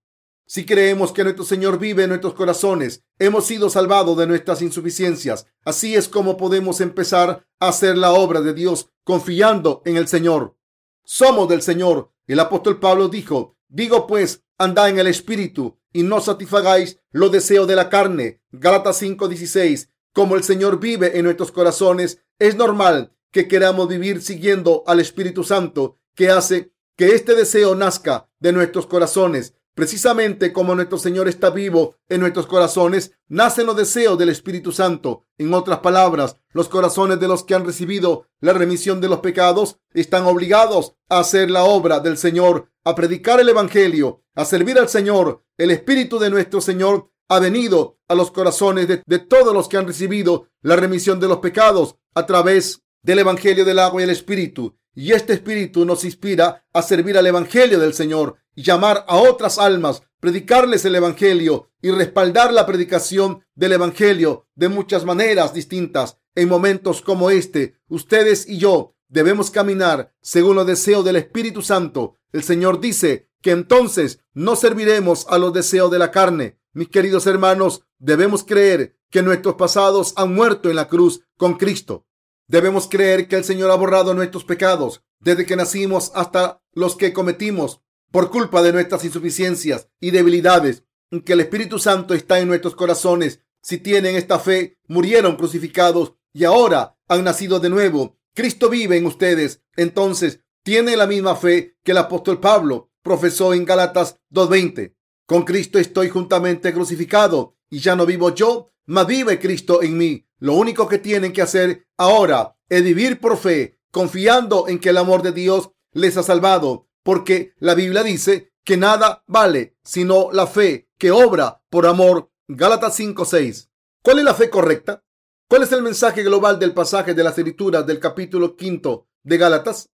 Si 0.48 0.64
creemos 0.64 1.10
que 1.12 1.24
nuestro 1.24 1.44
Señor 1.44 1.80
vive 1.80 2.04
en 2.04 2.10
nuestros 2.10 2.34
corazones, 2.34 3.02
hemos 3.18 3.46
sido 3.46 3.68
salvados 3.68 4.16
de 4.16 4.28
nuestras 4.28 4.62
insuficiencias. 4.62 5.46
Así 5.64 5.96
es 5.96 6.08
como 6.08 6.36
podemos 6.36 6.80
empezar 6.80 7.44
a 7.58 7.68
hacer 7.68 7.98
la 7.98 8.12
obra 8.12 8.40
de 8.40 8.54
Dios 8.54 8.88
confiando 9.02 9.82
en 9.84 9.96
el 9.96 10.06
Señor. 10.06 10.56
Somos 11.04 11.48
del 11.48 11.62
Señor. 11.62 12.12
El 12.28 12.38
apóstol 12.38 12.78
Pablo 12.78 13.08
dijo, 13.08 13.56
digo 13.68 14.06
pues, 14.06 14.44
andad 14.56 14.88
en 14.88 15.00
el 15.00 15.08
Espíritu 15.08 15.78
y 15.92 16.04
no 16.04 16.20
satisfagáis 16.20 17.00
los 17.10 17.32
deseos 17.32 17.66
de 17.66 17.74
la 17.74 17.88
carne. 17.88 18.40
Gálatas 18.52 19.02
5:16. 19.02 19.88
Como 20.12 20.36
el 20.36 20.44
Señor 20.44 20.78
vive 20.78 21.18
en 21.18 21.24
nuestros 21.24 21.50
corazones, 21.50 22.20
es 22.38 22.54
normal 22.54 23.12
que 23.32 23.48
queramos 23.48 23.88
vivir 23.88 24.22
siguiendo 24.22 24.84
al 24.86 25.00
Espíritu 25.00 25.42
Santo 25.42 25.98
que 26.14 26.30
hace 26.30 26.72
que 26.96 27.14
este 27.14 27.34
deseo 27.34 27.74
nazca 27.74 28.30
de 28.38 28.52
nuestros 28.52 28.86
corazones. 28.86 29.54
Precisamente 29.76 30.54
como 30.54 30.74
nuestro 30.74 30.96
Señor 30.96 31.28
está 31.28 31.50
vivo 31.50 31.96
en 32.08 32.20
nuestros 32.20 32.46
corazones, 32.46 33.12
nacen 33.28 33.66
los 33.66 33.76
deseos 33.76 34.16
del 34.16 34.30
Espíritu 34.30 34.72
Santo. 34.72 35.26
En 35.36 35.52
otras 35.52 35.80
palabras, 35.80 36.36
los 36.54 36.70
corazones 36.70 37.20
de 37.20 37.28
los 37.28 37.44
que 37.44 37.54
han 37.54 37.66
recibido 37.66 38.26
la 38.40 38.54
remisión 38.54 39.02
de 39.02 39.10
los 39.10 39.20
pecados 39.20 39.78
están 39.92 40.24
obligados 40.24 40.94
a 41.10 41.18
hacer 41.18 41.50
la 41.50 41.64
obra 41.64 42.00
del 42.00 42.16
Señor, 42.16 42.70
a 42.84 42.94
predicar 42.94 43.38
el 43.38 43.50
Evangelio, 43.50 44.24
a 44.34 44.46
servir 44.46 44.78
al 44.78 44.88
Señor. 44.88 45.44
El 45.58 45.70
Espíritu 45.70 46.18
de 46.18 46.30
nuestro 46.30 46.62
Señor 46.62 47.10
ha 47.28 47.38
venido 47.38 47.98
a 48.08 48.14
los 48.14 48.30
corazones 48.30 48.88
de, 48.88 49.18
todos 49.18 49.52
los 49.52 49.68
que 49.68 49.76
han 49.76 49.86
recibido 49.86 50.48
la 50.62 50.76
remisión 50.76 51.20
de 51.20 51.28
los 51.28 51.40
pecados 51.40 51.96
a 52.14 52.24
través 52.24 52.82
del 53.02 53.18
Evangelio 53.18 53.66
del 53.66 53.78
agua 53.78 54.00
y 54.00 54.04
el 54.04 54.10
Espíritu. 54.10 54.74
Y 54.98 55.12
este 55.12 55.34
Espíritu 55.34 55.84
nos 55.84 56.04
inspira 56.04 56.64
a 56.72 56.80
servir 56.80 57.18
al 57.18 57.26
Evangelio 57.26 57.78
del 57.78 57.92
Señor 57.92 58.36
llamar 58.54 59.04
a 59.08 59.18
otras 59.18 59.58
almas, 59.58 60.02
predicarles 60.20 60.86
el 60.86 60.94
Evangelio 60.94 61.68
y 61.82 61.90
respaldar 61.90 62.50
la 62.50 62.64
predicación 62.64 63.44
del 63.54 63.72
Evangelio 63.72 64.48
de 64.54 64.70
muchas 64.70 65.04
maneras 65.04 65.52
distintas. 65.52 66.16
En 66.34 66.48
momentos 66.48 67.02
como 67.02 67.28
este, 67.28 67.74
ustedes 67.88 68.48
y 68.48 68.56
yo 68.56 68.94
debemos 69.08 69.50
caminar 69.50 70.14
según 70.22 70.56
los 70.56 70.66
deseos 70.66 71.04
del 71.04 71.16
Espíritu 71.16 71.60
Santo. 71.60 72.16
El 72.32 72.42
Señor 72.42 72.80
dice 72.80 73.28
que 73.42 73.50
entonces 73.50 74.20
no 74.32 74.56
serviremos 74.56 75.26
a 75.28 75.36
los 75.36 75.52
deseos 75.52 75.90
de 75.90 75.98
la 75.98 76.10
carne. 76.10 76.58
Mis 76.72 76.88
queridos 76.88 77.26
hermanos, 77.26 77.82
debemos 77.98 78.44
creer 78.44 78.96
que 79.10 79.22
nuestros 79.22 79.56
pasados 79.56 80.14
han 80.16 80.34
muerto 80.34 80.70
en 80.70 80.76
la 80.76 80.88
cruz 80.88 81.20
con 81.36 81.58
Cristo. 81.58 82.06
Debemos 82.48 82.88
creer 82.88 83.28
que 83.28 83.36
el 83.36 83.44
Señor 83.44 83.70
ha 83.70 83.74
borrado 83.74 84.14
nuestros 84.14 84.44
pecados 84.44 85.02
desde 85.20 85.46
que 85.46 85.56
nacimos 85.56 86.12
hasta 86.14 86.62
los 86.72 86.96
que 86.96 87.12
cometimos 87.12 87.80
por 88.10 88.30
culpa 88.30 88.62
de 88.62 88.72
nuestras 88.72 89.04
insuficiencias 89.04 89.88
y 90.00 90.10
debilidades. 90.10 90.84
que 91.24 91.34
el 91.34 91.40
Espíritu 91.40 91.78
Santo 91.78 92.14
está 92.14 92.40
en 92.40 92.48
nuestros 92.48 92.74
corazones, 92.74 93.40
si 93.66 93.78
tienen 93.78 94.14
esta 94.14 94.38
fe, 94.38 94.78
murieron 94.86 95.34
crucificados 95.34 96.14
y 96.32 96.44
ahora 96.44 96.96
han 97.08 97.24
nacido 97.24 97.58
de 97.58 97.68
nuevo. 97.68 98.16
Cristo 98.32 98.68
vive 98.68 98.96
en 98.96 99.06
ustedes. 99.06 99.60
Entonces, 99.76 100.40
tienen 100.62 100.98
la 100.98 101.08
misma 101.08 101.34
fe 101.34 101.76
que 101.82 101.90
el 101.90 101.98
apóstol 101.98 102.38
Pablo 102.38 102.92
profesó 103.02 103.54
en 103.54 103.64
Galatas 103.64 104.20
2.20. 104.30 104.94
Con 105.26 105.44
Cristo 105.44 105.80
estoy 105.80 106.10
juntamente 106.10 106.72
crucificado 106.72 107.56
y 107.68 107.80
ya 107.80 107.96
no 107.96 108.06
vivo 108.06 108.32
yo, 108.32 108.72
mas 108.86 109.06
vive 109.08 109.40
Cristo 109.40 109.82
en 109.82 109.98
mí. 109.98 110.25
Lo 110.38 110.54
único 110.54 110.88
que 110.88 110.98
tienen 110.98 111.32
que 111.32 111.42
hacer 111.42 111.86
ahora 111.96 112.56
es 112.68 112.82
vivir 112.82 113.20
por 113.20 113.36
fe, 113.36 113.78
confiando 113.90 114.68
en 114.68 114.78
que 114.78 114.90
el 114.90 114.98
amor 114.98 115.22
de 115.22 115.32
Dios 115.32 115.70
les 115.92 116.16
ha 116.16 116.22
salvado, 116.22 116.88
porque 117.02 117.54
la 117.58 117.74
Biblia 117.74 118.02
dice 118.02 118.52
que 118.64 118.76
nada 118.76 119.22
vale 119.26 119.76
sino 119.82 120.30
la 120.32 120.46
fe 120.46 120.90
que 120.98 121.10
obra 121.10 121.62
por 121.70 121.86
amor. 121.86 122.30
Gálatas 122.48 122.98
5:6. 122.98 123.70
¿Cuál 124.02 124.18
es 124.18 124.24
la 124.24 124.34
fe 124.34 124.50
correcta? 124.50 125.04
¿Cuál 125.48 125.62
es 125.62 125.72
el 125.72 125.82
mensaje 125.82 126.22
global 126.24 126.58
del 126.58 126.74
pasaje 126.74 127.14
de 127.14 127.22
las 127.22 127.38
escrituras 127.38 127.86
del 127.86 128.00
capítulo 128.00 128.56
quinto 128.56 129.06
de 129.22 129.38
Gálatas? 129.38 129.90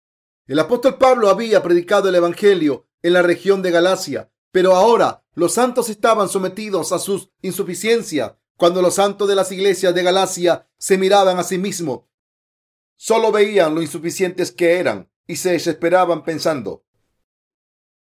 El 0.46 0.58
apóstol 0.58 0.98
Pablo 0.98 1.30
había 1.30 1.62
predicado 1.62 2.08
el 2.08 2.14
evangelio 2.14 2.86
en 3.02 3.14
la 3.14 3.22
región 3.22 3.62
de 3.62 3.70
Galacia, 3.70 4.30
pero 4.52 4.74
ahora 4.74 5.24
los 5.34 5.52
santos 5.54 5.88
estaban 5.88 6.28
sometidos 6.28 6.92
a 6.92 6.98
su 6.98 7.30
insuficiencia. 7.42 8.38
Cuando 8.58 8.82
los 8.82 8.96
santos 8.96 9.28
de 9.28 9.36
las 9.36 9.52
iglesias 9.52 9.94
de 9.94 10.02
Galacia 10.02 10.68
se 10.78 10.98
miraban 10.98 11.38
a 11.38 11.44
sí 11.44 11.58
mismos, 11.58 12.00
solo 12.96 13.30
veían 13.30 13.72
lo 13.72 13.82
insuficientes 13.82 14.50
que 14.50 14.80
eran 14.80 15.08
y 15.28 15.36
se 15.36 15.52
desesperaban 15.52 16.24
pensando, 16.24 16.84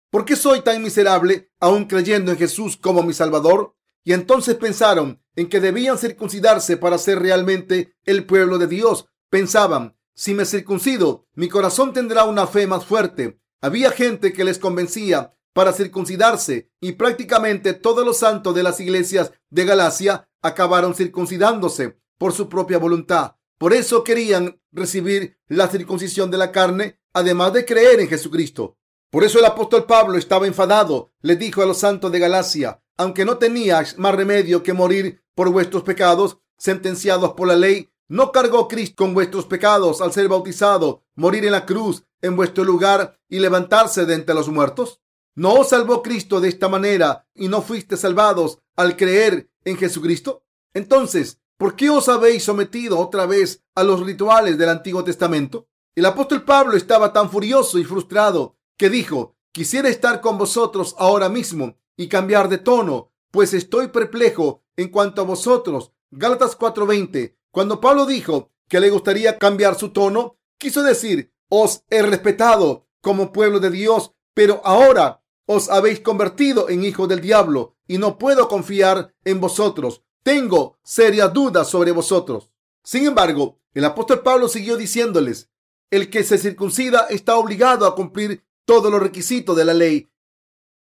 ¿por 0.10 0.26
qué 0.26 0.36
soy 0.36 0.60
tan 0.60 0.84
miserable 0.84 1.50
aún 1.62 1.86
creyendo 1.86 2.30
en 2.30 2.38
Jesús 2.38 2.76
como 2.76 3.04
mi 3.04 3.14
Salvador? 3.14 3.78
Y 4.04 4.12
entonces 4.12 4.56
pensaron 4.56 5.24
en 5.38 5.48
que 5.48 5.62
debían 5.62 5.98
circuncidarse 5.98 6.76
para 6.76 6.98
ser 6.98 7.20
realmente 7.20 7.96
el 8.04 8.26
pueblo 8.26 8.58
de 8.58 8.68
Dios. 8.68 9.08
Pensaban, 9.30 9.96
si 10.14 10.34
me 10.34 10.44
circuncido, 10.44 11.26
mi 11.36 11.48
corazón 11.48 11.94
tendrá 11.94 12.26
una 12.26 12.48
fe 12.48 12.68
más 12.68 12.86
fuerte. 12.86 13.40
Había 13.62 13.92
gente 13.92 14.34
que 14.34 14.44
les 14.44 14.60
convencía 14.60 15.32
para 15.54 15.72
circuncidarse 15.72 16.70
y 16.82 16.94
prácticamente 16.94 17.72
todos 17.72 18.06
los 18.06 18.18
santos 18.18 18.54
de 18.54 18.64
las 18.64 18.82
iglesias 18.82 19.32
de 19.50 19.64
Galacia 19.64 20.28
acabaron 20.44 20.94
circuncidándose 20.94 21.98
por 22.20 22.34
su 22.34 22.48
propia 22.48 22.78
voluntad. 22.78 23.38
Por 23.58 23.74
eso 23.74 24.04
querían 24.04 24.60
recibir 24.72 25.40
la 25.48 25.68
circuncisión 25.68 26.30
de 26.30 26.38
la 26.38 26.52
carne, 26.52 27.00
además 27.14 27.54
de 27.54 27.66
creer 27.66 28.02
en 28.02 28.10
Jesucristo. 28.10 28.78
Por 29.10 29.24
eso 29.24 29.40
el 29.40 29.46
apóstol 29.46 29.86
Pablo 29.86 30.18
estaba 30.18 30.48
enfadado. 30.48 31.14
Le 31.22 31.36
dijo 31.36 31.62
a 31.62 31.66
los 31.66 31.78
santos 31.78 32.12
de 32.12 32.20
Galacia, 32.20 32.82
aunque 32.98 33.26
no 33.26 33.38
teníais 33.38 33.98
más 33.98 34.16
remedio 34.16 34.64
que 34.64 34.74
morir 34.74 35.24
por 35.36 35.50
vuestros 35.50 35.84
pecados, 35.84 36.40
sentenciados 36.58 37.34
por 37.34 37.48
la 37.48 37.56
ley, 37.56 37.92
¿no 38.08 38.32
cargó 38.32 38.68
Cristo 38.68 39.04
con 39.04 39.14
vuestros 39.14 39.46
pecados 39.46 40.02
al 40.02 40.12
ser 40.12 40.28
bautizado, 40.28 41.04
morir 41.16 41.46
en 41.46 41.52
la 41.52 41.66
cruz 41.66 42.04
en 42.22 42.36
vuestro 42.36 42.64
lugar 42.64 43.20
y 43.30 43.40
levantarse 43.40 44.06
de 44.06 44.16
entre 44.16 44.36
los 44.36 44.50
muertos? 44.50 45.02
¿No 45.36 45.54
os 45.54 45.70
salvó 45.70 46.04
Cristo 46.04 46.40
de 46.42 46.50
esta 46.50 46.70
manera 46.70 47.28
y 47.34 47.48
no 47.48 47.62
fuiste 47.62 47.98
salvados 47.98 48.60
al 48.76 48.98
creer 48.98 49.50
en 49.66 49.78
Jesucristo? 49.78 50.44
Entonces, 50.74 51.40
¿por 51.58 51.76
qué 51.76 51.90
os 51.90 52.10
habéis 52.10 52.44
sometido 52.44 53.00
otra 53.00 53.26
vez 53.26 53.64
a 53.76 53.84
los 53.84 54.06
rituales 54.06 54.58
del 54.58 54.70
Antiguo 54.70 55.04
Testamento? 55.04 55.68
El 55.96 56.06
apóstol 56.06 56.44
Pablo 56.44 56.76
estaba 56.76 57.14
tan 57.14 57.30
furioso 57.30 57.78
y 57.78 57.84
frustrado 57.84 58.58
que 58.78 58.90
dijo, 58.90 59.36
quisiera 59.52 59.90
estar 59.90 60.22
con 60.22 60.38
vosotros 60.38 60.96
ahora 60.98 61.30
mismo 61.30 61.78
y 61.96 62.08
cambiar 62.08 62.50
de 62.50 62.58
tono, 62.58 63.12
pues 63.32 63.54
estoy 63.54 63.90
perplejo 63.90 64.64
en 64.76 64.90
cuanto 64.90 65.22
a 65.22 65.26
vosotros. 65.26 65.92
Gálatas 66.12 66.58
4:20. 66.58 67.38
Cuando 67.52 67.80
Pablo 67.80 68.06
dijo 68.06 68.52
que 68.68 68.80
le 68.80 68.90
gustaría 68.90 69.38
cambiar 69.38 69.76
su 69.76 69.90
tono, 69.90 70.38
quiso 70.58 70.82
decir, 70.84 71.32
os 71.50 71.84
he 71.90 72.02
respetado 72.02 72.88
como 73.02 73.32
pueblo 73.32 73.60
de 73.60 73.70
Dios, 73.70 74.14
pero 74.34 74.62
ahora 74.64 75.23
os 75.46 75.70
habéis 75.70 76.00
convertido 76.00 76.70
en 76.70 76.84
hijos 76.84 77.08
del 77.08 77.22
diablo 77.22 77.76
y 77.88 77.98
no 77.98 78.18
puedo 78.18 78.48
confiar 78.48 79.14
en 79.26 79.40
vosotros. 79.40 80.04
Tengo 80.24 80.78
serias 80.84 81.34
dudas 81.34 81.70
sobre 81.70 81.92
vosotros. 81.92 82.50
Sin 82.84 83.06
embargo, 83.06 83.60
el 83.74 83.86
apóstol 83.86 84.22
Pablo 84.22 84.48
siguió 84.48 84.78
diciéndoles, 84.78 85.50
el 85.90 86.10
que 86.10 86.24
se 86.24 86.38
circuncida 86.38 87.08
está 87.10 87.38
obligado 87.38 87.86
a 87.86 87.96
cumplir 87.96 88.44
todos 88.66 88.92
los 88.92 89.02
requisitos 89.02 89.56
de 89.56 89.66
la 89.66 89.74
ley. 89.74 90.10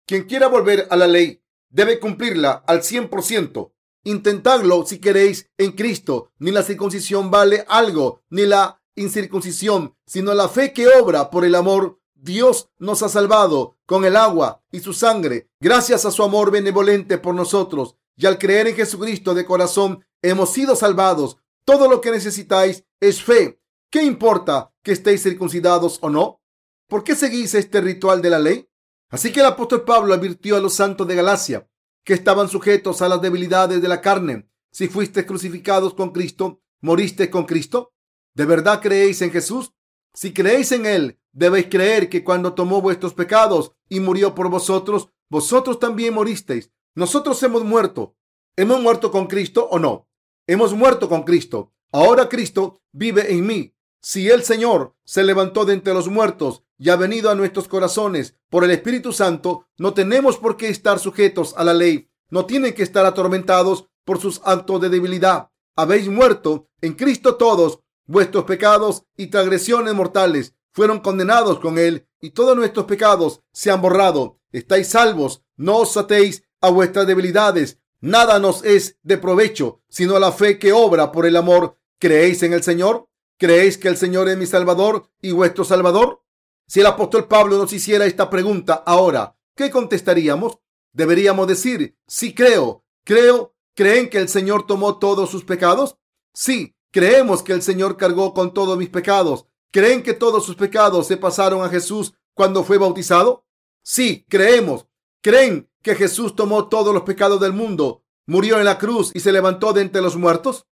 Quien 0.06 0.24
quiera 0.24 0.48
volver 0.48 0.88
a 0.90 0.96
la 0.96 1.08
ley 1.08 1.42
debe 1.70 2.00
cumplirla 2.00 2.64
al 2.66 2.82
100%. 2.82 3.72
Intentadlo 4.04 4.86
si 4.86 5.00
queréis 5.00 5.50
en 5.58 5.74
Cristo. 5.74 6.32
Ni 6.40 6.52
la 6.52 6.64
circuncisión 6.64 7.30
vale 7.30 7.66
algo, 7.68 8.24
ni 8.30 8.46
la 8.46 8.82
incircuncisión, 8.96 9.96
sino 10.06 10.34
la 10.34 10.50
fe 10.50 10.74
que 10.74 10.88
obra 10.88 11.30
por 11.30 11.46
el 11.46 11.56
amor 11.56 12.00
Dios 12.20 12.70
nos 12.80 13.04
ha 13.04 13.10
salvado 13.10 13.78
con 13.86 14.04
el 14.04 14.16
agua 14.16 14.64
y 14.72 14.80
su 14.80 14.94
sangre, 14.94 15.50
gracias 15.60 16.06
a 16.06 16.12
su 16.12 16.24
amor 16.24 16.52
benevolente 16.52 17.18
por 17.18 17.36
nosotros. 17.36 17.96
Y 18.16 18.26
al 18.26 18.38
creer 18.38 18.68
en 18.68 18.76
Jesucristo 18.76 19.36
de 19.36 19.46
corazón, 19.46 20.04
hemos 20.22 20.52
sido 20.52 20.76
salvados. 20.76 21.38
Todo 21.66 21.90
lo 21.90 22.02
que 22.02 22.12
necesitáis 22.12 22.84
es 23.00 23.22
fe. 23.22 23.62
¿Qué 23.92 24.04
importa 24.04 24.74
que 24.82 24.92
estéis 24.92 25.22
circuncidados 25.22 26.00
o 26.02 26.10
no? 26.10 26.42
¿Por 26.88 27.04
qué 27.04 27.16
seguís 27.16 27.54
este 27.54 27.82
ritual 27.82 28.22
de 28.22 28.30
la 28.30 28.40
ley? 28.40 28.68
Así 29.10 29.32
que 29.32 29.42
el 29.42 29.46
apóstol 29.46 29.84
Pablo 29.84 30.14
advirtió 30.14 30.58
a 30.58 30.60
los 30.60 30.74
santos 30.74 31.08
de 31.08 31.16
Galacia 31.16 31.70
que 32.04 32.14
estaban 32.14 32.50
sujetos 32.50 33.02
a 33.02 33.10
las 33.10 33.22
debilidades 33.22 33.82
de 33.82 33.88
la 33.88 34.02
carne. 34.02 34.50
Si 34.72 34.88
fuiste 34.88 35.26
crucificados 35.26 35.94
con 35.94 36.12
Cristo, 36.12 36.62
moriste 36.82 37.30
con 37.30 37.46
Cristo. 37.46 37.94
¿De 38.34 38.46
verdad 38.46 38.82
creéis 38.82 39.22
en 39.22 39.32
Jesús? 39.32 39.74
Si 40.14 40.34
creéis 40.34 40.72
en 40.72 40.86
Él, 40.86 41.20
debéis 41.38 41.67
creer 41.70 42.10
que 42.10 42.24
cuando 42.24 42.53
tomó 42.53 42.82
vuestros 42.82 43.13
pecados 43.13 43.72
y 43.88 44.00
murió 44.00 44.34
por 44.34 44.50
vosotros, 44.50 45.10
vosotros 45.29 45.77
también 45.77 46.15
moristeis. 46.15 46.72
Nosotros 46.96 47.41
hemos 47.44 47.63
muerto. 47.63 48.15
¿Hemos 48.56 48.82
muerto 48.82 49.12
con 49.12 49.27
Cristo 49.27 49.67
o 49.70 49.77
no? 49.77 50.10
Hemos 50.48 50.74
muerto 50.74 51.08
con 51.08 51.24
Cristo. 51.24 51.74
Ahora 51.91 52.27
Cristo 52.27 52.82
vive 52.91 53.32
en 53.32 53.46
mí. 53.46 53.75
Si 54.01 54.27
el 54.29 54.44
Señor 54.44 54.96
se 55.03 55.24
levantó 55.24 55.63
de 55.63 55.74
entre 55.74 55.94
los 55.94 56.08
muertos 56.08 56.63
y 56.79 56.89
ha 56.89 56.96
venido 56.96 57.29
a 57.29 57.36
nuestros 57.36 57.67
corazones 57.67 58.36
por 58.50 58.63
el 58.63 58.72
Espíritu 58.72 59.13
Santo, 59.13 59.67
no 59.77 59.94
tenemos 59.94 60.38
por 60.38 60.58
qué 60.58 60.70
estar 60.70 60.98
sujetos 60.98 61.53
a 61.56 61.63
la 61.63 61.75
ley. 61.75 62.10
No 62.32 62.48
tienen 62.48 62.74
que 62.74 62.84
estar 62.84 63.06
atormentados 63.06 63.88
por 64.06 64.20
sus 64.20 64.41
actos 64.44 64.82
de 64.82 64.89
debilidad. 64.89 65.51
Habéis 65.75 66.08
muerto 66.10 66.67
en 66.82 66.94
Cristo 66.94 67.36
todos 67.36 67.82
Vuestros 68.10 68.46
pecados 68.46 69.03
y 69.17 69.27
transgresiones 69.27 69.94
mortales 69.94 70.56
fueron 70.77 71.00
condenados 71.00 71.57
con 71.57 71.79
él 71.79 72.07
y 72.22 72.29
todos 72.29 72.55
nuestros 72.55 72.86
pecados 72.86 73.41
se 73.51 73.72
han 73.72 73.81
borrado. 73.81 74.39
Estáis 74.51 74.89
salvos, 74.89 75.41
no 75.55 75.77
os 75.77 75.98
atéis 75.98 76.43
a 76.62 76.69
vuestras 76.69 77.07
debilidades. 77.07 77.79
Nada 78.00 78.38
nos 78.38 78.63
es 78.63 79.00
de 79.01 79.17
provecho, 79.17 79.81
sino 79.89 80.19
la 80.19 80.31
fe 80.31 80.60
que 80.60 80.74
obra 80.74 81.12
por 81.12 81.25
el 81.25 81.36
amor. 81.36 81.79
¿Creéis 81.98 82.43
en 82.43 82.53
el 82.53 82.62
Señor? 82.62 83.10
¿Creéis 83.39 83.79
que 83.79 83.88
el 83.88 83.98
Señor 83.98 84.29
es 84.29 84.38
mi 84.38 84.46
Salvador 84.46 85.10
y 85.19 85.31
vuestro 85.31 85.63
Salvador? 85.63 86.22
Si 86.67 86.81
el 86.81 86.86
apóstol 86.86 87.27
Pablo 87.27 87.57
nos 87.57 87.74
hiciera 87.74 88.05
esta 88.05 88.29
pregunta 88.29 88.75
ahora, 88.86 89.36
¿qué 89.55 89.72
contestaríamos? 89.72 90.60
Deberíamos 90.93 91.48
decir, 91.48 91.98
sí 92.05 92.36
creo, 92.36 92.84
creo, 93.03 93.55
¿creen 93.74 94.12
que 94.12 94.19
el 94.19 94.29
Señor 94.29 94.67
tomó 94.67 95.00
todos 95.00 95.31
sus 95.31 95.43
pecados? 95.43 95.98
Sí, 96.36 96.77
Creemos 96.91 97.43
que 97.43 97.53
el 97.53 97.62
Señor 97.62 97.98
cargó 97.98 98.34
con 98.34 98.53
todos 98.53 98.77
mis 98.77 98.89
pecados. 98.89 99.46
¿Creen 99.72 100.04
que 100.04 100.14
todos 100.14 100.46
sus 100.46 100.56
pecados 100.56 101.08
se 101.08 101.18
pasaron 101.18 101.64
a 101.64 101.70
Jesús 101.70 102.14
cuando 102.34 102.64
fue 102.64 102.78
bautizado? 102.78 103.46
Sí, 103.84 104.26
creemos. 104.30 104.88
¿Creen 105.22 105.70
que 105.82 105.96
Jesús 105.96 106.36
tomó 106.36 106.68
todos 106.70 106.94
los 106.94 107.04
pecados 107.04 107.40
del 107.40 107.54
mundo, 107.54 108.04
murió 108.26 108.60
en 108.60 108.66
la 108.66 108.78
cruz 108.78 109.12
y 109.14 109.20
se 109.20 109.32
levantó 109.32 109.74
de 109.74 109.82
entre 109.82 110.02
los 110.02 110.16
muertos? 110.16 110.68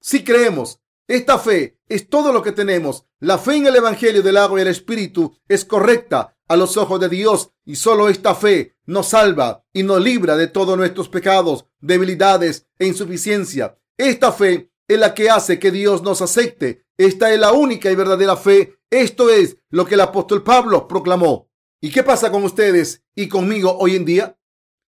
Sí 0.00 0.24
creemos. 0.24 0.80
Esta 1.08 1.38
fe 1.38 1.78
es 1.88 2.08
todo 2.08 2.32
lo 2.32 2.42
que 2.42 2.52
tenemos. 2.52 3.04
La 3.18 3.38
fe 3.38 3.56
en 3.56 3.66
el 3.66 3.76
Evangelio 3.76 4.22
del 4.22 4.36
agua 4.36 4.58
y 4.58 4.62
el 4.62 4.68
Espíritu 4.68 5.36
es 5.48 5.64
correcta 5.64 6.36
a 6.48 6.56
los 6.56 6.76
ojos 6.76 7.00
de 7.00 7.08
Dios 7.08 7.50
y 7.64 7.76
solo 7.76 8.08
esta 8.08 8.34
fe 8.34 8.76
nos 8.84 9.08
salva 9.08 9.64
y 9.72 9.82
nos 9.82 10.00
libra 10.02 10.36
de 10.36 10.48
todos 10.48 10.76
nuestros 10.76 11.08
pecados, 11.08 11.66
debilidades 11.80 12.66
e 12.78 12.86
insuficiencia. 12.86 13.78
Esta 13.96 14.32
fe 14.32 14.72
es 14.88 14.98
la 14.98 15.14
que 15.14 15.30
hace 15.30 15.58
que 15.58 15.70
Dios 15.70 16.02
nos 16.02 16.22
acepte. 16.22 16.81
Esta 16.96 17.32
es 17.32 17.40
la 17.40 17.52
única 17.52 17.90
y 17.90 17.94
verdadera 17.94 18.36
fe. 18.36 18.78
Esto 18.90 19.30
es 19.30 19.56
lo 19.70 19.84
que 19.86 19.94
el 19.94 20.00
apóstol 20.00 20.42
Pablo 20.42 20.86
proclamó. 20.86 21.50
¿Y 21.80 21.90
qué 21.90 22.02
pasa 22.02 22.30
con 22.30 22.44
ustedes 22.44 23.02
y 23.14 23.28
conmigo 23.28 23.76
hoy 23.78 23.96
en 23.96 24.04
día? 24.04 24.38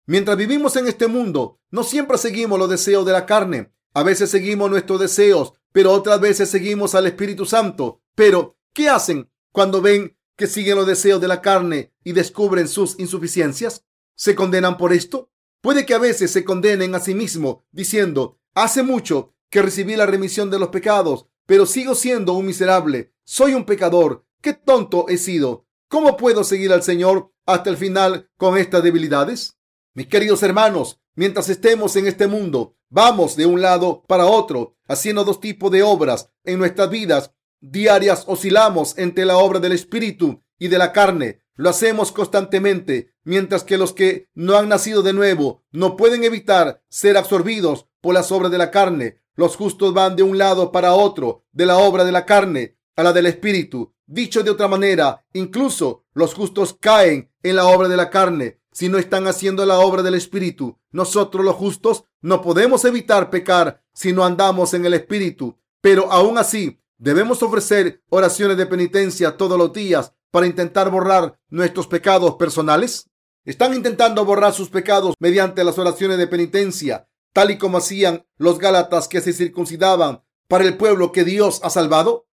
Mientras 0.05 0.35
vivimos 0.35 0.75
en 0.75 0.87
este 0.87 1.07
mundo, 1.07 1.61
no 1.71 1.83
siempre 1.83 2.17
seguimos 2.17 2.59
los 2.59 2.69
deseos 2.69 3.05
de 3.05 3.13
la 3.13 3.25
carne. 3.25 3.73
A 3.93 4.03
veces 4.03 4.29
seguimos 4.29 4.69
nuestros 4.69 4.99
deseos, 4.99 5.53
pero 5.71 5.91
otras 5.91 6.19
veces 6.19 6.49
seguimos 6.49 6.93
al 6.95 7.07
Espíritu 7.07 7.45
Santo. 7.45 8.01
Pero, 8.15 8.57
¿qué 8.73 8.89
hacen 8.89 9.31
cuando 9.51 9.81
ven 9.81 10.17
que 10.35 10.47
siguen 10.47 10.75
los 10.75 10.87
deseos 10.87 11.21
de 11.21 11.27
la 11.27 11.41
carne 11.41 11.93
y 12.03 12.11
descubren 12.11 12.67
sus 12.67 12.99
insuficiencias? 12.99 13.85
¿Se 14.15 14.35
condenan 14.35 14.77
por 14.77 14.91
esto? 14.91 15.31
Puede 15.61 15.85
que 15.85 15.93
a 15.93 15.99
veces 15.99 16.31
se 16.31 16.43
condenen 16.43 16.95
a 16.95 16.99
sí 16.99 17.13
mismo 17.15 17.63
diciendo, 17.71 18.39
hace 18.53 18.83
mucho 18.83 19.33
que 19.49 19.61
recibí 19.61 19.95
la 19.95 20.05
remisión 20.05 20.49
de 20.49 20.59
los 20.59 20.69
pecados, 20.69 21.27
pero 21.45 21.65
sigo 21.65 21.95
siendo 21.95 22.33
un 22.33 22.45
miserable. 22.45 23.13
Soy 23.23 23.53
un 23.53 23.65
pecador. 23.65 24.25
Qué 24.41 24.53
tonto 24.53 25.07
he 25.09 25.17
sido. 25.17 25.65
¿Cómo 25.87 26.17
puedo 26.17 26.43
seguir 26.43 26.73
al 26.73 26.83
Señor 26.83 27.31
hasta 27.45 27.69
el 27.69 27.77
final 27.77 28.29
con 28.37 28.57
estas 28.57 28.83
debilidades? 28.83 29.57
Mis 29.93 30.07
queridos 30.07 30.41
hermanos, 30.43 30.99
mientras 31.15 31.49
estemos 31.49 31.95
en 31.95 32.07
este 32.07 32.27
mundo, 32.27 32.75
vamos 32.89 33.35
de 33.35 33.45
un 33.45 33.61
lado 33.61 34.03
para 34.07 34.25
otro, 34.25 34.75
haciendo 34.87 35.23
dos 35.23 35.39
tipos 35.39 35.71
de 35.71 35.83
obras 35.83 36.31
en 36.43 36.59
nuestras 36.59 36.89
vidas 36.89 37.31
diarias. 37.61 38.23
Oscilamos 38.27 38.97
entre 38.97 39.25
la 39.25 39.37
obra 39.37 39.59
del 39.59 39.71
Espíritu 39.71 40.43
y 40.57 40.67
de 40.67 40.77
la 40.77 40.91
carne. 40.91 41.41
Lo 41.55 41.69
hacemos 41.69 42.11
constantemente, 42.11 43.13
mientras 43.23 43.63
que 43.63 43.77
los 43.77 43.93
que 43.93 44.29
no 44.33 44.57
han 44.57 44.69
nacido 44.69 45.03
de 45.03 45.13
nuevo 45.13 45.63
no 45.71 45.95
pueden 45.95 46.23
evitar 46.23 46.81
ser 46.89 47.17
absorbidos 47.17 47.87
por 48.01 48.13
las 48.13 48.31
obras 48.31 48.51
de 48.51 48.57
la 48.57 48.71
carne. 48.71 49.21
Los 49.35 49.55
justos 49.55 49.93
van 49.93 50.15
de 50.15 50.23
un 50.23 50.37
lado 50.37 50.71
para 50.71 50.93
otro, 50.93 51.45
de 51.51 51.65
la 51.65 51.77
obra 51.77 52.03
de 52.03 52.11
la 52.11 52.25
carne 52.25 52.77
a 52.95 53.03
la 53.03 53.13
del 53.13 53.25
Espíritu. 53.25 53.93
Dicho 54.05 54.43
de 54.43 54.51
otra 54.51 54.67
manera, 54.67 55.25
incluso 55.33 56.05
los 56.13 56.33
justos 56.33 56.75
caen 56.79 57.31
en 57.41 57.55
la 57.55 57.65
obra 57.65 57.87
de 57.87 57.97
la 57.97 58.09
carne 58.09 58.59
si 58.71 58.89
no 58.89 58.97
están 58.97 59.27
haciendo 59.27 59.65
la 59.65 59.79
obra 59.79 60.03
del 60.03 60.15
Espíritu. 60.15 60.79
Nosotros 60.91 61.45
los 61.45 61.55
justos 61.55 62.05
no 62.21 62.41
podemos 62.41 62.85
evitar 62.85 63.29
pecar 63.29 63.83
si 63.93 64.13
no 64.13 64.25
andamos 64.25 64.73
en 64.73 64.85
el 64.85 64.93
Espíritu, 64.93 65.57
pero 65.81 66.11
aún 66.11 66.37
así 66.37 66.79
debemos 66.97 67.43
ofrecer 67.43 68.01
oraciones 68.09 68.57
de 68.57 68.65
penitencia 68.65 69.37
todos 69.37 69.57
los 69.57 69.73
días 69.73 70.13
para 70.31 70.47
intentar 70.47 70.89
borrar 70.89 71.39
nuestros 71.49 71.85
pecados 71.87 72.35
personales? 72.35 73.09
¿Están 73.45 73.73
intentando 73.73 74.25
borrar 74.25 74.53
sus 74.53 74.69
pecados 74.69 75.15
mediante 75.19 75.63
las 75.63 75.77
oraciones 75.77 76.17
de 76.17 76.27
penitencia, 76.27 77.07
tal 77.33 77.51
y 77.51 77.57
como 77.57 77.79
hacían 77.79 78.25
los 78.37 78.59
Gálatas 78.59 79.07
que 79.07 79.21
se 79.21 79.33
circuncidaban 79.33 80.23
para 80.47 80.63
el 80.63 80.77
pueblo 80.77 81.11
que 81.11 81.23
Dios 81.23 81.59
ha 81.63 81.69
salvado? 81.69 82.27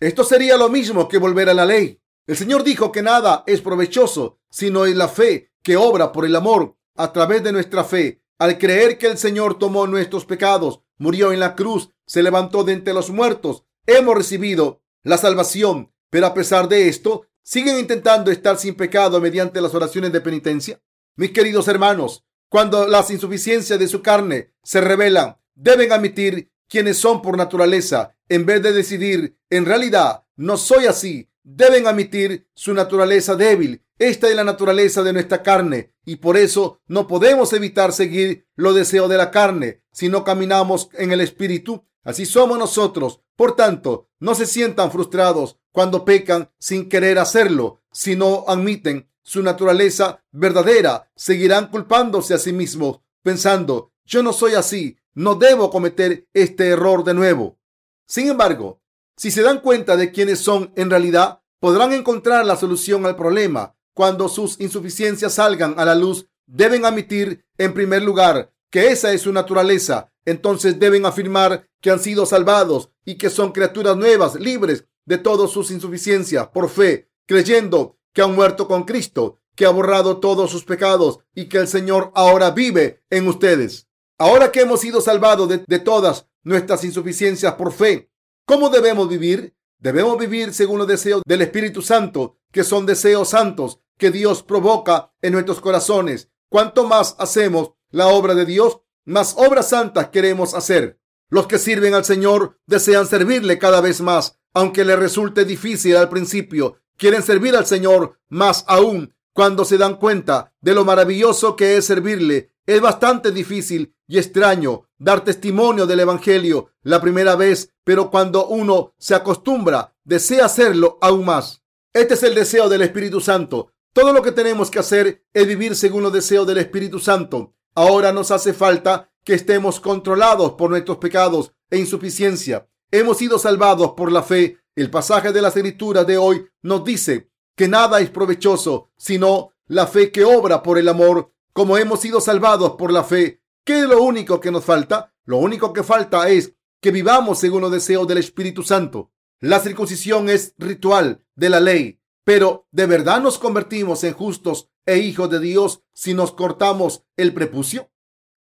Esto 0.00 0.24
sería 0.24 0.56
lo 0.56 0.68
mismo 0.68 1.08
que 1.08 1.18
volver 1.18 1.48
a 1.48 1.54
la 1.54 1.64
ley. 1.64 2.00
El 2.26 2.36
Señor 2.36 2.64
dijo 2.64 2.90
que 2.90 3.02
nada 3.02 3.44
es 3.46 3.60
provechoso, 3.60 4.40
sino 4.50 4.86
en 4.86 4.98
la 4.98 5.08
fe 5.08 5.52
que 5.62 5.76
obra 5.76 6.10
por 6.10 6.24
el 6.24 6.34
amor 6.34 6.76
a 6.96 7.12
través 7.12 7.44
de 7.44 7.52
nuestra 7.52 7.84
fe. 7.84 8.22
Al 8.38 8.58
creer 8.58 8.98
que 8.98 9.06
el 9.06 9.18
Señor 9.18 9.58
tomó 9.58 9.86
nuestros 9.86 10.24
pecados, 10.24 10.80
murió 10.98 11.32
en 11.32 11.40
la 11.40 11.54
cruz, 11.54 11.90
se 12.06 12.22
levantó 12.22 12.64
de 12.64 12.72
entre 12.72 12.94
los 12.94 13.10
muertos, 13.10 13.64
hemos 13.86 14.16
recibido 14.16 14.82
la 15.02 15.18
salvación. 15.18 15.92
Pero 16.10 16.26
a 16.26 16.34
pesar 16.34 16.68
de 16.68 16.88
esto, 16.88 17.26
¿Siguen 17.48 17.78
intentando 17.78 18.32
estar 18.32 18.58
sin 18.58 18.74
pecado 18.74 19.20
mediante 19.20 19.60
las 19.60 19.72
oraciones 19.72 20.10
de 20.10 20.20
penitencia? 20.20 20.82
Mis 21.14 21.30
queridos 21.30 21.68
hermanos, 21.68 22.25
cuando 22.48 22.86
las 22.86 23.10
insuficiencias 23.10 23.78
de 23.78 23.88
su 23.88 24.02
carne 24.02 24.52
se 24.62 24.80
revelan, 24.80 25.36
deben 25.54 25.92
admitir 25.92 26.52
quienes 26.68 26.98
son 26.98 27.22
por 27.22 27.36
naturaleza, 27.36 28.16
en 28.28 28.46
vez 28.46 28.62
de 28.62 28.72
decidir, 28.72 29.38
en 29.50 29.64
realidad, 29.64 30.24
no 30.36 30.56
soy 30.56 30.86
así. 30.86 31.30
Deben 31.42 31.86
admitir 31.86 32.48
su 32.54 32.74
naturaleza 32.74 33.36
débil. 33.36 33.84
Esta 33.98 34.28
es 34.28 34.34
la 34.34 34.44
naturaleza 34.44 35.02
de 35.02 35.12
nuestra 35.12 35.42
carne 35.42 35.94
y 36.04 36.16
por 36.16 36.36
eso 36.36 36.80
no 36.86 37.06
podemos 37.06 37.52
evitar 37.52 37.92
seguir 37.92 38.46
los 38.56 38.74
deseos 38.74 39.08
de 39.08 39.16
la 39.16 39.30
carne 39.30 39.82
si 39.92 40.08
no 40.08 40.24
caminamos 40.24 40.90
en 40.94 41.12
el 41.12 41.20
espíritu. 41.20 41.86
Así 42.04 42.26
somos 42.26 42.58
nosotros. 42.58 43.20
Por 43.36 43.56
tanto, 43.56 44.10
no 44.18 44.34
se 44.34 44.46
sientan 44.46 44.90
frustrados 44.90 45.58
cuando 45.72 46.04
pecan 46.04 46.50
sin 46.58 46.88
querer 46.88 47.18
hacerlo, 47.18 47.82
si 47.92 48.16
no 48.16 48.44
admiten 48.48 49.08
su 49.26 49.42
naturaleza 49.42 50.22
verdadera, 50.30 51.10
seguirán 51.16 51.66
culpándose 51.66 52.32
a 52.32 52.38
sí 52.38 52.52
mismos, 52.52 53.00
pensando, 53.24 53.90
yo 54.04 54.22
no 54.22 54.32
soy 54.32 54.54
así, 54.54 54.96
no 55.14 55.34
debo 55.34 55.68
cometer 55.68 56.28
este 56.32 56.68
error 56.68 57.02
de 57.02 57.12
nuevo. 57.12 57.58
Sin 58.06 58.28
embargo, 58.28 58.80
si 59.16 59.32
se 59.32 59.42
dan 59.42 59.58
cuenta 59.58 59.96
de 59.96 60.12
quiénes 60.12 60.38
son 60.38 60.72
en 60.76 60.90
realidad, 60.90 61.40
podrán 61.58 61.92
encontrar 61.92 62.46
la 62.46 62.54
solución 62.54 63.04
al 63.04 63.16
problema. 63.16 63.74
Cuando 63.94 64.28
sus 64.28 64.60
insuficiencias 64.60 65.34
salgan 65.34 65.74
a 65.76 65.84
la 65.84 65.96
luz, 65.96 66.28
deben 66.46 66.84
admitir, 66.84 67.44
en 67.58 67.74
primer 67.74 68.02
lugar, 68.02 68.52
que 68.70 68.92
esa 68.92 69.12
es 69.12 69.22
su 69.22 69.32
naturaleza. 69.32 70.12
Entonces 70.24 70.78
deben 70.78 71.04
afirmar 71.04 71.68
que 71.80 71.90
han 71.90 71.98
sido 71.98 72.26
salvados 72.26 72.90
y 73.04 73.16
que 73.16 73.30
son 73.30 73.50
criaturas 73.50 73.96
nuevas, 73.96 74.36
libres 74.36 74.84
de 75.04 75.18
todas 75.18 75.50
sus 75.50 75.72
insuficiencias 75.72 76.46
por 76.48 76.68
fe, 76.68 77.10
creyendo 77.26 77.95
que 78.16 78.22
han 78.22 78.34
muerto 78.34 78.66
con 78.66 78.84
Cristo, 78.84 79.40
que 79.54 79.66
ha 79.66 79.68
borrado 79.68 80.20
todos 80.20 80.50
sus 80.50 80.64
pecados 80.64 81.18
y 81.34 81.50
que 81.50 81.58
el 81.58 81.68
Señor 81.68 82.12
ahora 82.14 82.50
vive 82.50 83.04
en 83.10 83.28
ustedes. 83.28 83.88
Ahora 84.16 84.50
que 84.50 84.62
hemos 84.62 84.80
sido 84.80 85.02
salvados 85.02 85.50
de, 85.50 85.62
de 85.66 85.78
todas 85.80 86.26
nuestras 86.42 86.82
insuficiencias 86.84 87.52
por 87.56 87.74
fe, 87.74 88.10
¿cómo 88.46 88.70
debemos 88.70 89.06
vivir? 89.10 89.54
Debemos 89.78 90.16
vivir 90.16 90.54
según 90.54 90.78
los 90.78 90.88
deseos 90.88 91.20
del 91.26 91.42
Espíritu 91.42 91.82
Santo, 91.82 92.38
que 92.50 92.64
son 92.64 92.86
deseos 92.86 93.28
santos 93.28 93.80
que 93.98 94.10
Dios 94.10 94.42
provoca 94.42 95.12
en 95.20 95.34
nuestros 95.34 95.60
corazones. 95.60 96.30
Cuanto 96.48 96.84
más 96.84 97.16
hacemos 97.18 97.72
la 97.90 98.06
obra 98.06 98.34
de 98.34 98.46
Dios, 98.46 98.80
más 99.04 99.34
obras 99.36 99.68
santas 99.68 100.08
queremos 100.08 100.54
hacer. 100.54 100.98
Los 101.28 101.46
que 101.46 101.58
sirven 101.58 101.92
al 101.92 102.06
Señor 102.06 102.58
desean 102.66 103.06
servirle 103.06 103.58
cada 103.58 103.82
vez 103.82 104.00
más 104.00 104.38
aunque 104.56 104.86
le 104.86 104.96
resulte 104.96 105.44
difícil 105.44 105.94
al 105.98 106.08
principio, 106.08 106.80
quieren 106.96 107.22
servir 107.22 107.56
al 107.56 107.66
Señor 107.66 108.18
más 108.28 108.64
aún 108.68 109.14
cuando 109.32 109.64
se 109.64 109.78
dan 109.78 109.96
cuenta 109.96 110.52
de 110.60 110.74
lo 110.74 110.84
maravilloso 110.84 111.56
que 111.56 111.76
es 111.76 111.84
servirle. 111.84 112.52
Es 112.66 112.80
bastante 112.80 113.30
difícil 113.30 113.94
y 114.08 114.18
extraño 114.18 114.88
dar 114.98 115.24
testimonio 115.24 115.86
del 115.86 116.00
Evangelio 116.00 116.70
la 116.82 117.00
primera 117.00 117.36
vez, 117.36 117.72
pero 117.84 118.10
cuando 118.10 118.46
uno 118.46 118.94
se 118.98 119.14
acostumbra, 119.14 119.94
desea 120.04 120.46
hacerlo 120.46 120.98
aún 121.00 121.24
más. 121.24 121.62
Este 121.92 122.14
es 122.14 122.22
el 122.22 122.34
deseo 122.34 122.68
del 122.68 122.82
Espíritu 122.82 123.20
Santo. 123.20 123.72
Todo 123.92 124.12
lo 124.12 124.22
que 124.22 124.32
tenemos 124.32 124.70
que 124.70 124.78
hacer 124.78 125.24
es 125.32 125.46
vivir 125.46 125.74
según 125.76 126.02
los 126.02 126.12
deseos 126.12 126.46
del 126.46 126.58
Espíritu 126.58 126.98
Santo. 126.98 127.54
Ahora 127.74 128.12
nos 128.12 128.30
hace 128.30 128.52
falta 128.52 129.10
que 129.24 129.34
estemos 129.34 129.80
controlados 129.80 130.52
por 130.52 130.70
nuestros 130.70 130.98
pecados 130.98 131.52
e 131.70 131.78
insuficiencia. 131.78 132.68
Hemos 132.90 133.18
sido 133.18 133.38
salvados 133.38 133.92
por 133.96 134.12
la 134.12 134.22
fe. 134.22 134.58
El 134.76 134.90
pasaje 134.90 135.32
de 135.32 135.40
la 135.40 135.48
escritura 135.48 136.04
de 136.04 136.18
hoy 136.18 136.46
nos 136.60 136.84
dice 136.84 137.30
que 137.56 137.66
nada 137.66 137.98
es 138.00 138.10
provechoso 138.10 138.90
sino 138.98 139.52
la 139.68 139.86
fe 139.86 140.12
que 140.12 140.22
obra 140.22 140.62
por 140.62 140.76
el 140.76 140.90
amor. 140.90 141.32
Como 141.54 141.78
hemos 141.78 142.00
sido 142.00 142.20
salvados 142.20 142.72
por 142.72 142.92
la 142.92 143.02
fe, 143.02 143.42
¿qué 143.64 143.80
es 143.80 143.84
lo 143.86 144.02
único 144.02 144.38
que 144.38 144.50
nos 144.50 144.66
falta? 144.66 145.14
Lo 145.24 145.38
único 145.38 145.72
que 145.72 145.82
falta 145.82 146.28
es 146.28 146.52
que 146.82 146.90
vivamos 146.90 147.38
según 147.38 147.62
los 147.62 147.72
deseos 147.72 148.06
del 148.06 148.18
Espíritu 148.18 148.62
Santo. 148.62 149.10
La 149.40 149.60
circuncisión 149.60 150.28
es 150.28 150.54
ritual 150.58 151.24
de 151.34 151.48
la 151.48 151.60
ley, 151.60 152.02
pero 152.22 152.68
¿de 152.70 152.84
verdad 152.84 153.22
nos 153.22 153.38
convertimos 153.38 154.04
en 154.04 154.12
justos 154.12 154.68
e 154.84 154.98
hijos 154.98 155.30
de 155.30 155.40
Dios 155.40 155.84
si 155.94 156.12
nos 156.12 156.32
cortamos 156.32 157.02
el 157.16 157.32
prepucio? 157.32 157.90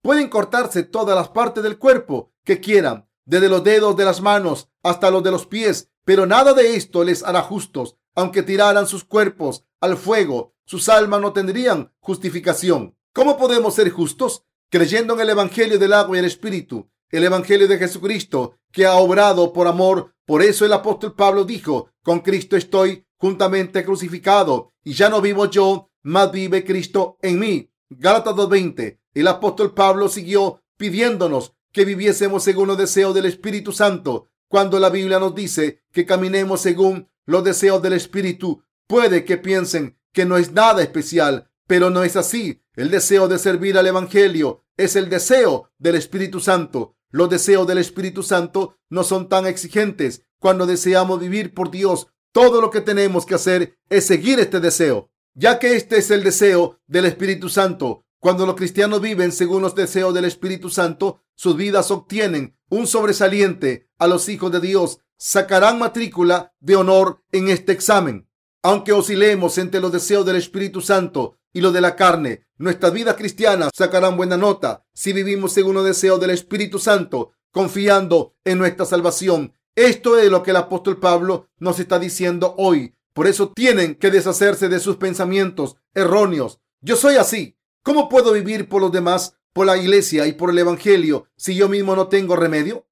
Pueden 0.01 0.27
cortarse 0.27 0.83
todas 0.83 1.15
las 1.15 1.29
partes 1.29 1.63
del 1.63 1.77
cuerpo 1.77 2.33
que 2.43 2.59
quieran, 2.59 3.09
desde 3.23 3.47
los 3.47 3.63
dedos 3.63 3.95
de 3.95 4.03
las 4.03 4.21
manos 4.21 4.69
hasta 4.89 5.11
los 5.11 5.23
de 5.23 5.31
los 5.31 5.45
pies, 5.45 5.89
pero 6.05 6.25
nada 6.25 6.53
de 6.53 6.75
esto 6.75 7.03
les 7.03 7.23
hará 7.23 7.41
justos, 7.41 7.97
aunque 8.15 8.43
tiraran 8.43 8.87
sus 8.87 9.03
cuerpos 9.03 9.65
al 9.79 9.97
fuego, 9.97 10.53
sus 10.65 10.89
almas 10.89 11.21
no 11.21 11.33
tendrían 11.33 11.93
justificación. 11.99 12.95
¿Cómo 13.13 13.37
podemos 13.37 13.75
ser 13.75 13.89
justos? 13.89 14.43
Creyendo 14.69 15.13
en 15.13 15.21
el 15.21 15.29
Evangelio 15.29 15.79
del 15.79 15.93
agua 15.93 16.17
y 16.17 16.19
el 16.19 16.25
Espíritu, 16.25 16.89
el 17.09 17.23
Evangelio 17.23 17.67
de 17.67 17.77
Jesucristo, 17.77 18.57
que 18.71 18.85
ha 18.85 18.95
obrado 18.95 19.53
por 19.53 19.67
amor. 19.67 20.13
Por 20.25 20.43
eso 20.43 20.65
el 20.65 20.73
apóstol 20.73 21.15
Pablo 21.15 21.45
dijo, 21.45 21.89
con 22.03 22.19
Cristo 22.19 22.57
estoy 22.57 23.05
juntamente 23.17 23.83
crucificado, 23.85 24.73
y 24.83 24.93
ya 24.93 25.09
no 25.09 25.21
vivo 25.21 25.45
yo, 25.49 25.89
mas 26.03 26.31
vive 26.31 26.63
Cristo 26.63 27.17
en 27.21 27.39
mí. 27.39 27.71
Gálatas 27.89 28.35
2.20. 28.35 28.99
El 29.13 29.27
apóstol 29.27 29.73
Pablo 29.73 30.09
siguió 30.09 30.61
pidiéndonos 30.77 31.53
que 31.71 31.85
viviésemos 31.85 32.43
según 32.43 32.67
los 32.67 32.77
deseos 32.77 33.13
del 33.13 33.25
Espíritu 33.25 33.71
Santo. 33.71 34.29
Cuando 34.47 34.79
la 34.79 34.89
Biblia 34.89 35.19
nos 35.19 35.35
dice 35.35 35.81
que 35.91 36.05
caminemos 36.05 36.61
según 36.61 37.09
los 37.25 37.43
deseos 37.43 37.81
del 37.81 37.93
Espíritu, 37.93 38.63
puede 38.87 39.25
que 39.25 39.37
piensen 39.37 39.99
que 40.13 40.25
no 40.25 40.37
es 40.37 40.53
nada 40.53 40.81
especial, 40.81 41.51
pero 41.67 41.89
no 41.89 42.03
es 42.03 42.15
así. 42.15 42.63
El 42.73 42.89
deseo 42.89 43.27
de 43.27 43.39
servir 43.39 43.77
al 43.77 43.87
Evangelio 43.87 44.63
es 44.77 44.95
el 44.95 45.09
deseo 45.09 45.69
del 45.77 45.95
Espíritu 45.95 46.39
Santo. 46.39 46.95
Los 47.09 47.29
deseos 47.29 47.67
del 47.67 47.77
Espíritu 47.77 48.23
Santo 48.23 48.77
no 48.89 49.03
son 49.03 49.27
tan 49.27 49.45
exigentes. 49.45 50.23
Cuando 50.39 50.65
deseamos 50.65 51.19
vivir 51.19 51.53
por 51.53 51.71
Dios, 51.71 52.07
todo 52.31 52.61
lo 52.61 52.71
que 52.71 52.81
tenemos 52.81 53.25
que 53.25 53.35
hacer 53.35 53.77
es 53.89 54.05
seguir 54.05 54.39
este 54.39 54.59
deseo, 54.59 55.11
ya 55.33 55.59
que 55.59 55.75
este 55.75 55.97
es 55.97 56.11
el 56.11 56.23
deseo 56.23 56.79
del 56.87 57.05
Espíritu 57.05 57.49
Santo. 57.49 58.05
Cuando 58.19 58.45
los 58.45 58.55
cristianos 58.55 59.01
viven 59.01 59.31
según 59.31 59.61
los 59.61 59.75
deseos 59.75 60.13
del 60.13 60.25
Espíritu 60.25 60.69
Santo, 60.69 61.21
sus 61.35 61.55
vidas 61.55 61.91
obtienen 61.91 62.57
un 62.69 62.87
sobresaliente 62.87 63.89
a 63.97 64.07
los 64.07 64.27
hijos 64.29 64.51
de 64.51 64.59
Dios. 64.59 64.99
Sacarán 65.17 65.79
matrícula 65.79 66.53
de 66.59 66.75
honor 66.75 67.23
en 67.31 67.49
este 67.49 67.71
examen. 67.71 68.27
Aunque 68.63 68.93
oscilemos 68.93 69.57
entre 69.57 69.79
los 69.79 69.91
deseos 69.91 70.25
del 70.25 70.35
Espíritu 70.35 70.81
Santo, 70.81 71.37
y 71.57 71.61
los 71.61 71.73
de 71.73 71.81
la 71.81 71.95
carne. 71.95 72.45
Nuestras 72.59 72.93
vidas 72.93 73.15
cristianas 73.15 73.71
sacarán 73.75 74.15
buena 74.15 74.37
nota 74.37 74.85
si 74.93 75.11
vivimos 75.11 75.53
según 75.53 75.73
los 75.73 75.85
deseos 75.85 76.19
del 76.19 76.29
Espíritu 76.29 76.77
Santo, 76.77 77.31
confiando 77.51 78.35
en 78.45 78.59
nuestra 78.59 78.85
salvación. 78.85 79.53
Esto 79.75 80.19
es 80.19 80.29
lo 80.29 80.43
que 80.43 80.51
el 80.51 80.57
apóstol 80.57 80.99
Pablo 80.99 81.49
nos 81.57 81.79
está 81.79 81.97
diciendo 81.97 82.53
hoy. 82.59 82.95
Por 83.13 83.25
eso 83.25 83.53
tienen 83.53 83.95
que 83.95 84.11
deshacerse 84.11 84.69
de 84.69 84.79
sus 84.79 84.97
pensamientos 84.97 85.77
erróneos. 85.95 86.59
Yo 86.81 86.95
soy 86.95 87.15
así. 87.15 87.56
¿Cómo 87.87 88.09
puedo 88.09 88.33
vivir 88.33 88.67
por 88.67 88.81
los 88.81 88.91
demás, 88.91 89.37
por 89.53 89.65
la 89.65 89.77
iglesia 89.77 90.27
y 90.27 90.33
por 90.33 90.49
el 90.49 90.59
Evangelio 90.59 91.29
si 91.37 91.55
yo 91.55 91.69
mismo 91.69 91.95
no 91.95 92.09
tengo 92.09 92.35
remedio? 92.35 92.85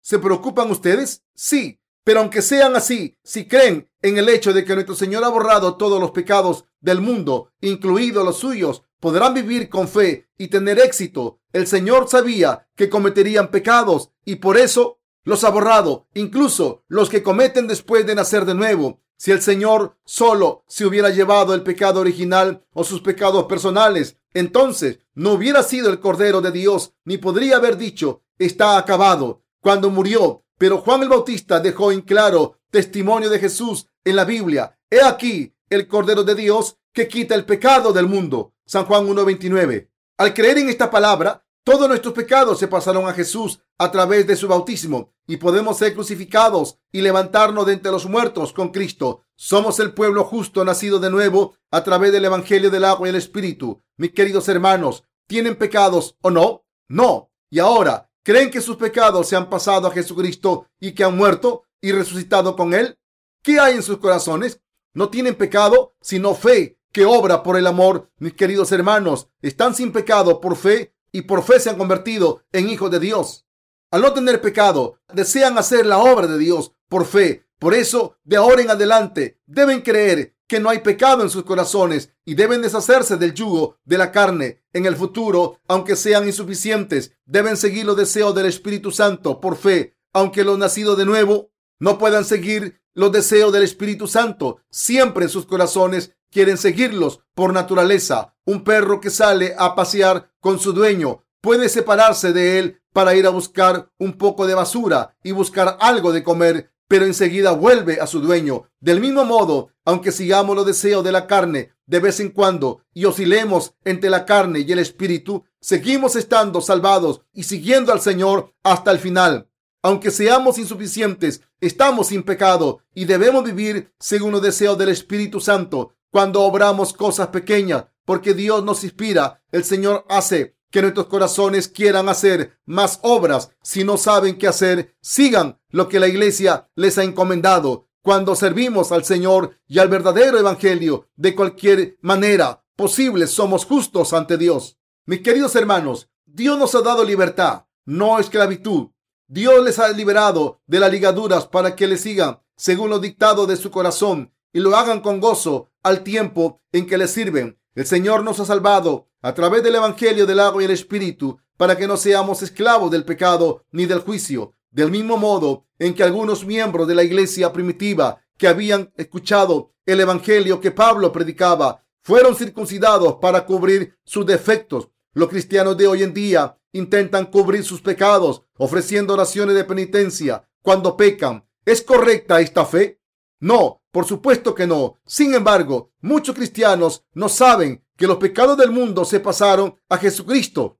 ¿Se 0.00 0.18
preocupan 0.18 0.72
ustedes? 0.72 1.22
Sí, 1.36 1.80
pero 2.02 2.18
aunque 2.18 2.42
sean 2.42 2.74
así, 2.74 3.16
si 3.22 3.46
creen 3.46 3.88
en 4.02 4.18
el 4.18 4.28
hecho 4.28 4.52
de 4.52 4.64
que 4.64 4.74
nuestro 4.74 4.96
Señor 4.96 5.22
ha 5.22 5.28
borrado 5.28 5.76
todos 5.76 6.00
los 6.00 6.10
pecados 6.10 6.64
del 6.80 7.00
mundo, 7.00 7.52
incluidos 7.60 8.24
los 8.24 8.38
suyos, 8.38 8.82
podrán 8.98 9.34
vivir 9.34 9.68
con 9.68 9.86
fe 9.86 10.28
y 10.36 10.48
tener 10.48 10.80
éxito. 10.80 11.38
El 11.52 11.68
Señor 11.68 12.08
sabía 12.08 12.66
que 12.74 12.90
cometerían 12.90 13.52
pecados 13.52 14.10
y 14.24 14.34
por 14.34 14.58
eso 14.58 14.98
los 15.22 15.44
ha 15.44 15.50
borrado, 15.50 16.08
incluso 16.12 16.82
los 16.88 17.08
que 17.08 17.22
cometen 17.22 17.68
después 17.68 18.04
de 18.04 18.16
nacer 18.16 18.44
de 18.46 18.56
nuevo. 18.56 19.00
Si 19.16 19.30
el 19.30 19.42
Señor 19.42 19.96
solo 20.04 20.64
se 20.66 20.86
hubiera 20.86 21.10
llevado 21.10 21.54
el 21.54 21.62
pecado 21.62 22.00
original 22.00 22.64
o 22.72 22.82
sus 22.82 23.00
pecados 23.00 23.44
personales, 23.44 24.16
entonces 24.34 25.00
no 25.14 25.32
hubiera 25.32 25.62
sido 25.62 25.90
el 25.90 26.00
Cordero 26.00 26.40
de 26.40 26.52
Dios, 26.52 26.92
ni 27.04 27.18
podría 27.18 27.56
haber 27.56 27.76
dicho, 27.76 28.22
está 28.38 28.78
acabado 28.78 29.42
cuando 29.60 29.90
murió. 29.90 30.44
Pero 30.58 30.78
Juan 30.78 31.02
el 31.02 31.08
Bautista 31.08 31.60
dejó 31.60 31.90
en 31.90 32.02
claro 32.02 32.58
testimonio 32.70 33.30
de 33.30 33.38
Jesús 33.38 33.86
en 34.04 34.16
la 34.16 34.24
Biblia. 34.24 34.78
He 34.90 35.02
aquí 35.02 35.54
el 35.68 35.88
Cordero 35.88 36.24
de 36.24 36.34
Dios 36.34 36.76
que 36.92 37.08
quita 37.08 37.34
el 37.34 37.44
pecado 37.44 37.92
del 37.92 38.06
mundo. 38.06 38.52
San 38.66 38.84
Juan 38.84 39.06
1.29. 39.06 39.88
Al 40.18 40.34
creer 40.34 40.58
en 40.58 40.68
esta 40.68 40.90
palabra, 40.90 41.44
todos 41.64 41.88
nuestros 41.88 42.14
pecados 42.14 42.58
se 42.58 42.68
pasaron 42.68 43.08
a 43.08 43.12
Jesús 43.12 43.60
a 43.78 43.90
través 43.90 44.26
de 44.26 44.36
su 44.36 44.48
bautismo 44.48 45.12
y 45.26 45.36
podemos 45.36 45.78
ser 45.78 45.94
crucificados 45.94 46.78
y 46.92 47.00
levantarnos 47.00 47.66
de 47.66 47.74
entre 47.74 47.92
los 47.92 48.06
muertos 48.06 48.52
con 48.52 48.70
Cristo. 48.70 49.24
Somos 49.42 49.80
el 49.80 49.94
pueblo 49.94 50.24
justo 50.24 50.64
nacido 50.66 50.98
de 50.98 51.10
nuevo 51.10 51.56
a 51.70 51.82
través 51.82 52.12
del 52.12 52.26
Evangelio 52.26 52.70
del 52.70 52.84
agua 52.84 53.08
y 53.08 53.10
el 53.10 53.16
Espíritu. 53.16 53.82
Mis 53.96 54.12
queridos 54.12 54.48
hermanos, 54.48 55.04
¿tienen 55.26 55.56
pecados 55.56 56.18
o 56.20 56.30
no? 56.30 56.66
No. 56.88 57.30
Y 57.48 57.58
ahora, 57.58 58.10
¿Creen 58.22 58.50
que 58.50 58.60
sus 58.60 58.76
pecados 58.76 59.28
se 59.28 59.36
han 59.36 59.48
pasado 59.48 59.88
a 59.88 59.92
Jesucristo 59.92 60.66
y 60.78 60.92
que 60.92 61.04
han 61.04 61.16
muerto 61.16 61.64
y 61.80 61.92
resucitado 61.92 62.54
con 62.54 62.74
Él? 62.74 62.98
¿Qué 63.42 63.58
hay 63.58 63.76
en 63.76 63.82
sus 63.82 63.96
corazones? 63.98 64.60
No 64.92 65.08
tienen 65.08 65.34
pecado, 65.34 65.94
sino 66.02 66.34
fe 66.34 66.78
que 66.92 67.06
obra 67.06 67.42
por 67.42 67.56
el 67.56 67.66
amor. 67.66 68.10
Mis 68.18 68.34
queridos 68.34 68.72
hermanos, 68.72 69.28
están 69.40 69.74
sin 69.74 69.90
pecado 69.90 70.40
por 70.40 70.56
fe 70.56 70.94
y 71.12 71.22
por 71.22 71.42
fe 71.42 71.60
se 71.60 71.70
han 71.70 71.78
convertido 71.78 72.44
en 72.52 72.68
hijos 72.68 72.90
de 72.90 73.00
Dios. 73.00 73.46
Al 73.90 74.02
no 74.02 74.12
tener 74.12 74.40
pecado, 74.42 74.98
desean 75.12 75.56
hacer 75.56 75.86
la 75.86 75.98
obra 75.98 76.26
de 76.26 76.38
Dios 76.38 76.74
por 76.88 77.06
fe. 77.06 77.48
Por 77.60 77.74
eso, 77.74 78.16
de 78.24 78.36
ahora 78.36 78.62
en 78.62 78.70
adelante, 78.70 79.38
deben 79.46 79.82
creer 79.82 80.34
que 80.48 80.58
no 80.58 80.70
hay 80.70 80.78
pecado 80.80 81.22
en 81.22 81.28
sus 81.30 81.44
corazones 81.44 82.10
y 82.24 82.34
deben 82.34 82.62
deshacerse 82.62 83.18
del 83.18 83.34
yugo 83.34 83.76
de 83.84 83.98
la 83.98 84.10
carne. 84.10 84.64
En 84.72 84.86
el 84.86 84.96
futuro, 84.96 85.60
aunque 85.68 85.94
sean 85.94 86.26
insuficientes, 86.26 87.12
deben 87.26 87.58
seguir 87.58 87.84
los 87.84 87.98
deseos 87.98 88.34
del 88.34 88.46
Espíritu 88.46 88.90
Santo 88.90 89.40
por 89.40 89.56
fe, 89.56 89.94
aunque 90.14 90.42
los 90.42 90.58
nacidos 90.58 90.96
de 90.96 91.04
nuevo 91.04 91.52
no 91.78 91.98
puedan 91.98 92.24
seguir 92.24 92.80
los 92.94 93.12
deseos 93.12 93.52
del 93.52 93.62
Espíritu 93.62 94.06
Santo. 94.06 94.62
Siempre 94.70 95.24
en 95.24 95.30
sus 95.30 95.44
corazones 95.44 96.16
quieren 96.30 96.56
seguirlos 96.56 97.20
por 97.34 97.52
naturaleza. 97.52 98.34
Un 98.46 98.64
perro 98.64 99.00
que 99.00 99.10
sale 99.10 99.54
a 99.58 99.74
pasear 99.74 100.32
con 100.40 100.58
su 100.58 100.72
dueño 100.72 101.24
puede 101.42 101.68
separarse 101.68 102.32
de 102.32 102.58
él 102.58 102.82
para 102.92 103.14
ir 103.14 103.26
a 103.26 103.30
buscar 103.30 103.90
un 103.98 104.14
poco 104.14 104.46
de 104.46 104.54
basura 104.54 105.16
y 105.22 105.32
buscar 105.32 105.76
algo 105.80 106.12
de 106.12 106.24
comer, 106.24 106.72
pero 106.90 107.06
enseguida 107.06 107.52
vuelve 107.52 108.00
a 108.00 108.08
su 108.08 108.20
dueño. 108.20 108.64
Del 108.80 108.98
mismo 108.98 109.24
modo, 109.24 109.68
aunque 109.84 110.10
sigamos 110.10 110.56
los 110.56 110.66
deseos 110.66 111.04
de 111.04 111.12
la 111.12 111.28
carne 111.28 111.70
de 111.86 112.00
vez 112.00 112.18
en 112.18 112.30
cuando 112.30 112.82
y 112.92 113.04
oscilemos 113.04 113.74
entre 113.84 114.10
la 114.10 114.26
carne 114.26 114.64
y 114.66 114.72
el 114.72 114.80
espíritu, 114.80 115.44
seguimos 115.60 116.16
estando 116.16 116.60
salvados 116.60 117.20
y 117.32 117.44
siguiendo 117.44 117.92
al 117.92 118.00
Señor 118.00 118.54
hasta 118.64 118.90
el 118.90 118.98
final. 118.98 119.48
Aunque 119.84 120.10
seamos 120.10 120.58
insuficientes, 120.58 121.42
estamos 121.60 122.08
sin 122.08 122.24
pecado 122.24 122.80
y 122.92 123.04
debemos 123.04 123.44
vivir 123.44 123.94
según 124.00 124.32
los 124.32 124.42
deseos 124.42 124.76
del 124.76 124.88
Espíritu 124.88 125.38
Santo. 125.38 125.94
Cuando 126.10 126.42
obramos 126.42 126.92
cosas 126.92 127.28
pequeñas, 127.28 127.84
porque 128.04 128.34
Dios 128.34 128.64
nos 128.64 128.82
inspira, 128.82 129.44
el 129.52 129.62
Señor 129.62 130.04
hace 130.08 130.56
que 130.70 130.82
nuestros 130.82 131.06
corazones 131.06 131.68
quieran 131.68 132.08
hacer 132.08 132.58
más 132.64 132.98
obras. 133.02 133.50
Si 133.62 133.84
no 133.84 133.96
saben 133.96 134.38
qué 134.38 134.48
hacer, 134.48 134.94
sigan 135.00 135.60
lo 135.70 135.88
que 135.88 136.00
la 136.00 136.08
iglesia 136.08 136.68
les 136.74 136.98
ha 136.98 137.04
encomendado. 137.04 137.88
Cuando 138.02 138.34
servimos 138.34 138.92
al 138.92 139.04
Señor 139.04 139.58
y 139.66 139.78
al 139.78 139.88
verdadero 139.88 140.38
Evangelio 140.38 141.08
de 141.16 141.34
cualquier 141.34 141.98
manera 142.00 142.64
posible, 142.76 143.26
somos 143.26 143.66
justos 143.66 144.12
ante 144.12 144.38
Dios. 144.38 144.78
Mis 145.04 145.20
queridos 145.20 145.54
hermanos, 145.54 146.08
Dios 146.24 146.58
nos 146.58 146.74
ha 146.74 146.80
dado 146.80 147.04
libertad, 147.04 147.66
no 147.84 148.18
esclavitud. 148.18 148.88
Dios 149.26 149.62
les 149.62 149.78
ha 149.78 149.88
liberado 149.90 150.62
de 150.66 150.80
las 150.80 150.90
ligaduras 150.90 151.46
para 151.46 151.76
que 151.76 151.86
le 151.86 151.98
sigan 151.98 152.40
según 152.56 152.90
los 152.90 153.00
dictados 153.00 153.46
de 153.48 153.56
su 153.56 153.70
corazón 153.70 154.32
y 154.52 154.60
lo 154.60 154.76
hagan 154.76 155.00
con 155.00 155.20
gozo 155.20 155.70
al 155.82 156.02
tiempo 156.02 156.62
en 156.72 156.86
que 156.86 156.98
le 156.98 157.06
sirven. 157.06 157.59
El 157.74 157.86
Señor 157.86 158.24
nos 158.24 158.40
ha 158.40 158.44
salvado 158.44 159.08
a 159.22 159.32
través 159.32 159.62
del 159.62 159.76
Evangelio 159.76 160.26
del 160.26 160.40
agua 160.40 160.62
y 160.62 160.64
el 160.64 160.72
Espíritu 160.72 161.38
para 161.56 161.76
que 161.76 161.86
no 161.86 161.96
seamos 161.96 162.42
esclavos 162.42 162.90
del 162.90 163.04
pecado 163.04 163.64
ni 163.70 163.86
del 163.86 164.00
juicio. 164.00 164.54
Del 164.70 164.90
mismo 164.90 165.16
modo 165.16 165.66
en 165.78 165.94
que 165.94 166.02
algunos 166.02 166.44
miembros 166.44 166.88
de 166.88 166.94
la 166.94 167.04
iglesia 167.04 167.52
primitiva 167.52 168.20
que 168.36 168.48
habían 168.48 168.92
escuchado 168.96 169.72
el 169.86 170.00
Evangelio 170.00 170.60
que 170.60 170.70
Pablo 170.70 171.12
predicaba 171.12 171.84
fueron 172.02 172.34
circuncidados 172.34 173.16
para 173.20 173.46
cubrir 173.46 173.96
sus 174.04 174.26
defectos. 174.26 174.88
Los 175.12 175.28
cristianos 175.28 175.76
de 175.76 175.86
hoy 175.86 176.02
en 176.02 176.14
día 176.14 176.56
intentan 176.72 177.26
cubrir 177.26 177.64
sus 177.64 177.80
pecados 177.80 178.42
ofreciendo 178.56 179.14
oraciones 179.14 179.54
de 179.54 179.64
penitencia 179.64 180.48
cuando 180.62 180.96
pecan. 180.96 181.44
¿Es 181.64 181.82
correcta 181.82 182.40
esta 182.40 182.64
fe? 182.64 182.99
No, 183.40 183.82
por 183.90 184.06
supuesto 184.06 184.54
que 184.54 184.66
no. 184.66 184.98
Sin 185.06 185.34
embargo, 185.34 185.92
muchos 186.00 186.36
cristianos 186.36 187.04
no 187.14 187.28
saben 187.28 187.84
que 187.96 188.06
los 188.06 188.18
pecados 188.18 188.56
del 188.56 188.70
mundo 188.70 189.04
se 189.04 189.20
pasaron 189.20 189.74
a 189.88 189.98
Jesucristo 189.98 190.78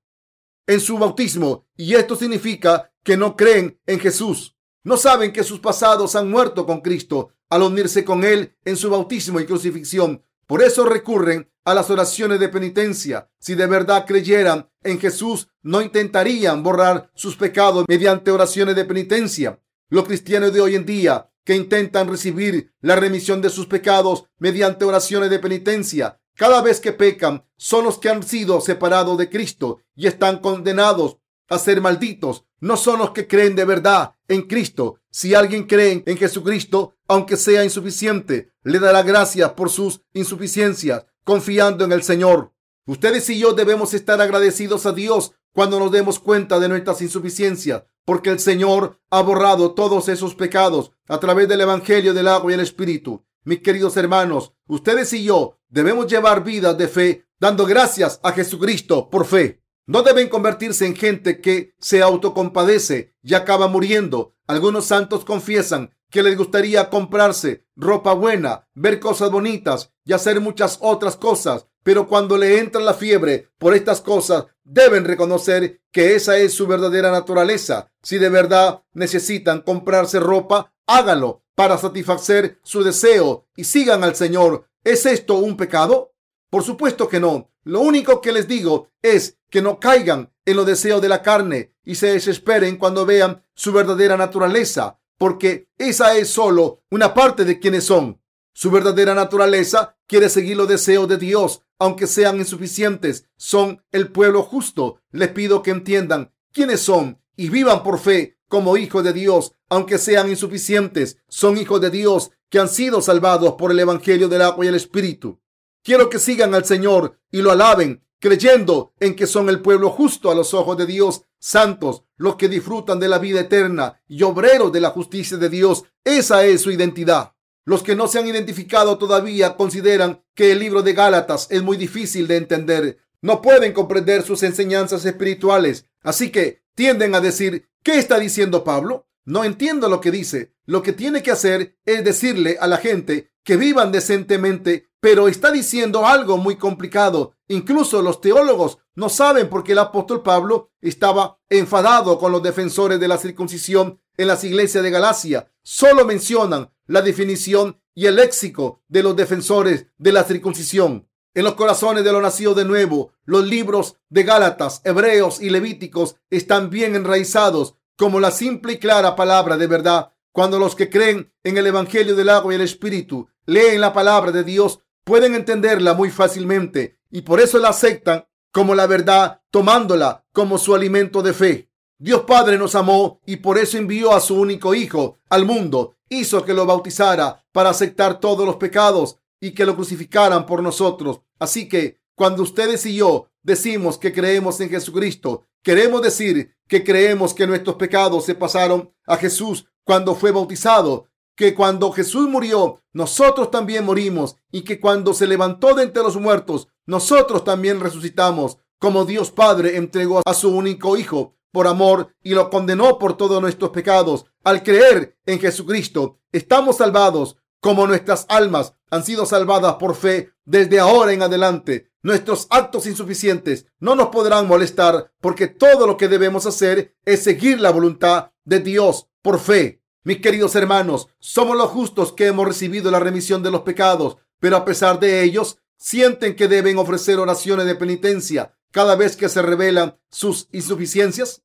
en 0.66 0.80
su 0.80 0.98
bautismo 0.98 1.66
y 1.76 1.94
esto 1.94 2.14
significa 2.14 2.92
que 3.02 3.16
no 3.16 3.34
creen 3.34 3.80
en 3.86 3.98
Jesús. 3.98 4.56
No 4.84 4.96
saben 4.96 5.32
que 5.32 5.42
sus 5.42 5.60
pasados 5.60 6.14
han 6.14 6.30
muerto 6.30 6.66
con 6.66 6.80
Cristo 6.80 7.30
al 7.48 7.62
unirse 7.62 8.04
con 8.04 8.24
Él 8.24 8.56
en 8.64 8.76
su 8.76 8.90
bautismo 8.90 9.40
y 9.40 9.46
crucifixión. 9.46 10.22
Por 10.46 10.62
eso 10.62 10.84
recurren 10.84 11.50
a 11.64 11.74
las 11.74 11.90
oraciones 11.90 12.40
de 12.40 12.48
penitencia. 12.48 13.30
Si 13.38 13.54
de 13.54 13.66
verdad 13.66 14.04
creyeran 14.06 14.70
en 14.82 14.98
Jesús, 14.98 15.48
no 15.62 15.82
intentarían 15.82 16.62
borrar 16.62 17.10
sus 17.14 17.36
pecados 17.36 17.84
mediante 17.88 18.30
oraciones 18.30 18.76
de 18.76 18.84
penitencia. 18.84 19.60
Los 19.88 20.04
cristianos 20.04 20.52
de 20.52 20.60
hoy 20.60 20.76
en 20.76 20.86
día 20.86 21.29
que 21.50 21.56
intentan 21.56 22.06
recibir 22.06 22.72
la 22.80 22.94
remisión 22.94 23.42
de 23.42 23.50
sus 23.50 23.66
pecados 23.66 24.26
mediante 24.38 24.84
oraciones 24.84 25.30
de 25.30 25.40
penitencia. 25.40 26.20
Cada 26.36 26.62
vez 26.62 26.78
que 26.78 26.92
pecan, 26.92 27.44
son 27.56 27.86
los 27.86 27.98
que 27.98 28.08
han 28.08 28.22
sido 28.22 28.60
separados 28.60 29.18
de 29.18 29.28
Cristo 29.28 29.80
y 29.96 30.06
están 30.06 30.38
condenados 30.38 31.16
a 31.48 31.58
ser 31.58 31.80
malditos. 31.80 32.44
No 32.60 32.76
son 32.76 33.00
los 33.00 33.10
que 33.10 33.26
creen 33.26 33.56
de 33.56 33.64
verdad 33.64 34.14
en 34.28 34.42
Cristo. 34.42 35.00
Si 35.10 35.34
alguien 35.34 35.64
cree 35.64 36.04
en 36.06 36.16
Jesucristo, 36.16 36.94
aunque 37.08 37.36
sea 37.36 37.64
insuficiente, 37.64 38.52
le 38.62 38.78
dará 38.78 39.02
gracias 39.02 39.50
por 39.54 39.70
sus 39.70 40.02
insuficiencias, 40.12 41.04
confiando 41.24 41.84
en 41.84 41.90
el 41.90 42.04
Señor. 42.04 42.52
Ustedes 42.86 43.28
y 43.28 43.40
yo 43.40 43.54
debemos 43.54 43.92
estar 43.92 44.20
agradecidos 44.20 44.86
a 44.86 44.92
Dios 44.92 45.32
cuando 45.52 45.78
nos 45.78 45.90
demos 45.90 46.18
cuenta 46.18 46.58
de 46.58 46.68
nuestras 46.68 47.02
insuficiencias, 47.02 47.84
porque 48.04 48.30
el 48.30 48.38
Señor 48.38 49.00
ha 49.10 49.22
borrado 49.22 49.72
todos 49.74 50.08
esos 50.08 50.34
pecados 50.34 50.92
a 51.08 51.18
través 51.18 51.48
del 51.48 51.60
Evangelio 51.60 52.14
del 52.14 52.28
agua 52.28 52.50
y 52.50 52.54
el 52.54 52.60
Espíritu. 52.60 53.24
Mis 53.44 53.60
queridos 53.60 53.96
hermanos, 53.96 54.52
ustedes 54.66 55.12
y 55.12 55.24
yo 55.24 55.58
debemos 55.68 56.06
llevar 56.06 56.44
vidas 56.44 56.76
de 56.76 56.88
fe, 56.88 57.26
dando 57.38 57.66
gracias 57.66 58.20
a 58.22 58.32
Jesucristo 58.32 59.08
por 59.10 59.26
fe. 59.26 59.62
No 59.86 60.02
deben 60.02 60.28
convertirse 60.28 60.86
en 60.86 60.94
gente 60.94 61.40
que 61.40 61.74
se 61.78 62.02
autocompadece 62.02 63.14
y 63.22 63.34
acaba 63.34 63.66
muriendo. 63.66 64.36
Algunos 64.46 64.84
santos 64.84 65.24
confiesan 65.24 65.94
que 66.10 66.22
les 66.22 66.36
gustaría 66.36 66.90
comprarse 66.90 67.66
ropa 67.76 68.12
buena, 68.12 68.68
ver 68.74 69.00
cosas 69.00 69.30
bonitas 69.30 69.92
y 70.04 70.12
hacer 70.12 70.40
muchas 70.40 70.78
otras 70.80 71.16
cosas, 71.16 71.66
pero 71.82 72.06
cuando 72.06 72.36
le 72.36 72.58
entra 72.58 72.80
la 72.80 72.94
fiebre 72.94 73.48
por 73.58 73.74
estas 73.74 74.00
cosas, 74.00 74.46
deben 74.64 75.04
reconocer 75.04 75.80
que 75.90 76.14
esa 76.14 76.38
es 76.38 76.52
su 76.52 76.66
verdadera 76.66 77.10
naturaleza. 77.10 77.90
Si 78.02 78.18
de 78.18 78.28
verdad 78.28 78.82
necesitan 78.92 79.62
comprarse 79.62 80.20
ropa, 80.20 80.72
háganlo 80.86 81.42
para 81.54 81.78
satisfacer 81.78 82.58
su 82.62 82.82
deseo 82.82 83.46
y 83.56 83.64
sigan 83.64 84.04
al 84.04 84.14
Señor. 84.14 84.66
¿Es 84.84 85.06
esto 85.06 85.34
un 85.34 85.56
pecado? 85.56 86.14
Por 86.48 86.62
supuesto 86.62 87.08
que 87.08 87.20
no. 87.20 87.50
Lo 87.64 87.80
único 87.80 88.20
que 88.20 88.32
les 88.32 88.48
digo 88.48 88.88
es 89.02 89.38
que 89.50 89.60
no 89.60 89.78
caigan 89.78 90.32
en 90.44 90.56
los 90.56 90.66
deseos 90.66 91.02
de 91.02 91.08
la 91.08 91.22
carne 91.22 91.74
y 91.84 91.96
se 91.96 92.12
desesperen 92.12 92.76
cuando 92.76 93.04
vean 93.04 93.44
su 93.54 93.72
verdadera 93.72 94.16
naturaleza, 94.16 94.98
porque 95.18 95.68
esa 95.76 96.16
es 96.16 96.28
solo 96.30 96.82
una 96.90 97.12
parte 97.12 97.44
de 97.44 97.58
quienes 97.58 97.84
son. 97.84 98.20
Su 98.52 98.70
verdadera 98.70 99.14
naturaleza 99.14 99.96
quiere 100.06 100.28
seguir 100.28 100.56
los 100.56 100.68
deseos 100.68 101.08
de 101.08 101.18
Dios, 101.18 101.62
aunque 101.80 102.06
sean 102.06 102.38
insuficientes. 102.38 103.26
Son 103.36 103.82
el 103.90 104.12
pueblo 104.12 104.44
justo. 104.44 105.00
Les 105.10 105.30
pido 105.30 105.62
que 105.62 105.72
entiendan 105.72 106.32
quiénes 106.52 106.80
son 106.80 107.20
y 107.34 107.48
vivan 107.48 107.82
por 107.82 107.98
fe 107.98 108.38
como 108.46 108.76
hijos 108.76 109.02
de 109.02 109.12
Dios, 109.12 109.54
aunque 109.68 109.98
sean 109.98 110.28
insuficientes. 110.28 111.16
Son 111.28 111.56
hijos 111.56 111.80
de 111.80 111.90
Dios 111.90 112.30
que 112.50 112.58
han 112.58 112.68
sido 112.68 113.00
salvados 113.00 113.54
por 113.54 113.70
el 113.70 113.80
Evangelio 113.80 114.28
del 114.28 114.42
agua 114.42 114.64
y 114.64 114.68
el 114.68 114.74
Espíritu. 114.74 115.40
Quiero 115.82 116.10
que 116.10 116.18
sigan 116.18 116.54
al 116.54 116.66
Señor 116.66 117.18
y 117.30 117.40
lo 117.40 117.50
alaben, 117.50 118.04
creyendo 118.18 118.92
en 119.00 119.16
que 119.16 119.26
son 119.26 119.48
el 119.48 119.62
pueblo 119.62 119.88
justo 119.88 120.30
a 120.30 120.34
los 120.34 120.52
ojos 120.52 120.76
de 120.76 120.84
Dios, 120.84 121.22
santos, 121.38 122.02
los 122.16 122.36
que 122.36 122.48
disfrutan 122.48 123.00
de 123.00 123.08
la 123.08 123.18
vida 123.18 123.40
eterna 123.40 124.02
y 124.06 124.22
obreros 124.22 124.70
de 124.70 124.80
la 124.80 124.90
justicia 124.90 125.38
de 125.38 125.48
Dios. 125.48 125.84
Esa 126.04 126.44
es 126.44 126.60
su 126.60 126.70
identidad. 126.70 127.32
Los 127.64 127.82
que 127.82 127.94
no 127.94 128.08
se 128.08 128.18
han 128.18 128.26
identificado 128.26 128.98
todavía 128.98 129.56
consideran 129.56 130.24
que 130.34 130.52
el 130.52 130.58
libro 130.58 130.82
de 130.82 130.94
Gálatas 130.94 131.46
es 131.50 131.62
muy 131.62 131.76
difícil 131.76 132.26
de 132.26 132.36
entender. 132.36 132.98
No 133.22 133.42
pueden 133.42 133.72
comprender 133.72 134.22
sus 134.22 134.42
enseñanzas 134.42 135.04
espirituales. 135.04 135.86
Así 136.02 136.30
que 136.30 136.62
tienden 136.74 137.14
a 137.14 137.20
decir, 137.20 137.68
¿qué 137.82 137.98
está 137.98 138.18
diciendo 138.18 138.64
Pablo? 138.64 139.06
No 139.24 139.44
entiendo 139.44 139.88
lo 139.88 140.00
que 140.00 140.10
dice. 140.10 140.54
Lo 140.64 140.82
que 140.82 140.92
tiene 140.92 141.22
que 141.22 141.30
hacer 141.30 141.76
es 141.84 142.02
decirle 142.04 142.56
a 142.60 142.66
la 142.66 142.78
gente 142.78 143.32
que 143.44 143.56
vivan 143.56 143.92
decentemente, 143.92 144.88
pero 145.00 145.28
está 145.28 145.50
diciendo 145.50 146.06
algo 146.06 146.38
muy 146.38 146.56
complicado. 146.56 147.34
Incluso 147.48 148.02
los 148.02 148.20
teólogos 148.20 148.78
no 148.94 149.08
saben 149.08 149.48
por 149.48 149.64
qué 149.64 149.72
el 149.72 149.78
apóstol 149.78 150.22
Pablo 150.22 150.70
estaba 150.80 151.38
enfadado 151.48 152.18
con 152.18 152.32
los 152.32 152.42
defensores 152.42 153.00
de 153.00 153.08
la 153.08 153.18
circuncisión 153.18 154.00
en 154.20 154.28
las 154.28 154.44
iglesias 154.44 154.84
de 154.84 154.90
Galacia. 154.90 155.50
Solo 155.62 156.04
mencionan 156.04 156.70
la 156.86 157.00
definición 157.00 157.80
y 157.94 158.04
el 158.04 158.16
léxico 158.16 158.82
de 158.86 159.02
los 159.02 159.16
defensores 159.16 159.86
de 159.96 160.12
la 160.12 160.24
circuncisión. 160.24 161.08
En 161.32 161.44
los 161.44 161.54
corazones 161.54 162.04
de 162.04 162.12
los 162.12 162.20
nacidos 162.20 162.56
de 162.56 162.66
nuevo, 162.66 163.12
los 163.24 163.46
libros 163.46 163.96
de 164.10 164.24
Gálatas, 164.24 164.82
Hebreos 164.84 165.40
y 165.40 165.48
Levíticos 165.48 166.16
están 166.28 166.68
bien 166.68 166.96
enraizados 166.96 167.76
como 167.96 168.20
la 168.20 168.30
simple 168.30 168.74
y 168.74 168.78
clara 168.78 169.16
palabra 169.16 169.56
de 169.56 169.66
verdad. 169.66 170.12
Cuando 170.32 170.58
los 170.58 170.74
que 170.74 170.90
creen 170.90 171.32
en 171.42 171.56
el 171.56 171.66
Evangelio 171.66 172.14
del 172.14 172.28
agua 172.28 172.52
y 172.52 172.56
el 172.56 172.62
Espíritu 172.62 173.28
leen 173.46 173.80
la 173.80 173.94
palabra 173.94 174.32
de 174.32 174.44
Dios, 174.44 174.80
pueden 175.04 175.34
entenderla 175.34 175.94
muy 175.94 176.10
fácilmente 176.10 176.98
y 177.10 177.22
por 177.22 177.40
eso 177.40 177.58
la 177.58 177.70
aceptan 177.70 178.26
como 178.52 178.74
la 178.74 178.86
verdad, 178.86 179.40
tomándola 179.50 180.26
como 180.32 180.58
su 180.58 180.74
alimento 180.74 181.22
de 181.22 181.32
fe. 181.32 181.69
Dios 182.02 182.22
Padre 182.22 182.56
nos 182.56 182.74
amó 182.76 183.20
y 183.26 183.36
por 183.36 183.58
eso 183.58 183.76
envió 183.76 184.14
a 184.14 184.20
su 184.20 184.34
único 184.34 184.74
Hijo 184.74 185.18
al 185.28 185.44
mundo, 185.44 185.96
hizo 186.08 186.42
que 186.46 186.54
lo 186.54 186.64
bautizara 186.64 187.44
para 187.52 187.68
aceptar 187.68 188.20
todos 188.20 188.46
los 188.46 188.56
pecados 188.56 189.18
y 189.38 189.50
que 189.50 189.66
lo 189.66 189.76
crucificaran 189.76 190.46
por 190.46 190.62
nosotros. 190.62 191.20
Así 191.38 191.68
que 191.68 192.00
cuando 192.14 192.42
ustedes 192.42 192.86
y 192.86 192.96
yo 192.96 193.26
decimos 193.42 193.98
que 193.98 194.14
creemos 194.14 194.62
en 194.62 194.70
Jesucristo, 194.70 195.44
queremos 195.62 196.00
decir 196.00 196.56
que 196.66 196.82
creemos 196.82 197.34
que 197.34 197.46
nuestros 197.46 197.76
pecados 197.76 198.24
se 198.24 198.34
pasaron 198.34 198.90
a 199.06 199.18
Jesús 199.18 199.66
cuando 199.84 200.14
fue 200.14 200.30
bautizado, 200.30 201.06
que 201.36 201.54
cuando 201.54 201.92
Jesús 201.92 202.26
murió, 202.30 202.80
nosotros 202.94 203.50
también 203.50 203.84
morimos 203.84 204.36
y 204.50 204.62
que 204.62 204.80
cuando 204.80 205.12
se 205.12 205.26
levantó 205.26 205.74
de 205.74 205.82
entre 205.82 206.02
los 206.02 206.16
muertos, 206.16 206.68
nosotros 206.86 207.44
también 207.44 207.78
resucitamos, 207.78 208.56
como 208.78 209.04
Dios 209.04 209.30
Padre 209.30 209.76
entregó 209.76 210.22
a 210.24 210.32
su 210.32 210.48
único 210.48 210.96
Hijo 210.96 211.34
por 211.52 211.66
amor 211.66 212.14
y 212.22 212.30
lo 212.30 212.50
condenó 212.50 212.98
por 212.98 213.16
todos 213.16 213.40
nuestros 213.40 213.70
pecados. 213.70 214.26
Al 214.44 214.62
creer 214.62 215.18
en 215.26 215.38
Jesucristo, 215.38 216.18
estamos 216.32 216.76
salvados 216.76 217.36
como 217.60 217.86
nuestras 217.86 218.26
almas 218.28 218.74
han 218.90 219.04
sido 219.04 219.26
salvadas 219.26 219.74
por 219.74 219.94
fe 219.94 220.32
desde 220.44 220.80
ahora 220.80 221.12
en 221.12 221.22
adelante. 221.22 221.90
Nuestros 222.02 222.46
actos 222.50 222.86
insuficientes 222.86 223.66
no 223.78 223.94
nos 223.94 224.08
podrán 224.08 224.48
molestar 224.48 225.12
porque 225.20 225.48
todo 225.48 225.86
lo 225.86 225.96
que 225.96 226.08
debemos 226.08 226.46
hacer 226.46 226.96
es 227.04 227.22
seguir 227.22 227.60
la 227.60 227.70
voluntad 227.70 228.30
de 228.44 228.60
Dios 228.60 229.08
por 229.22 229.38
fe. 229.38 229.82
Mis 230.02 230.20
queridos 230.20 230.56
hermanos, 230.56 231.08
somos 231.18 231.56
los 231.56 231.68
justos 231.68 232.12
que 232.12 232.28
hemos 232.28 232.46
recibido 232.46 232.90
la 232.90 233.00
remisión 233.00 233.42
de 233.42 233.50
los 233.50 233.60
pecados, 233.60 234.16
pero 234.38 234.56
a 234.56 234.64
pesar 234.64 234.98
de 234.98 235.22
ellos, 235.22 235.58
sienten 235.76 236.36
que 236.36 236.48
deben 236.48 236.78
ofrecer 236.78 237.18
oraciones 237.18 237.66
de 237.66 237.74
penitencia 237.74 238.54
cada 238.70 238.96
vez 238.96 239.16
que 239.16 239.28
se 239.28 239.42
revelan 239.42 239.98
sus 240.10 240.48
insuficiencias. 240.52 241.42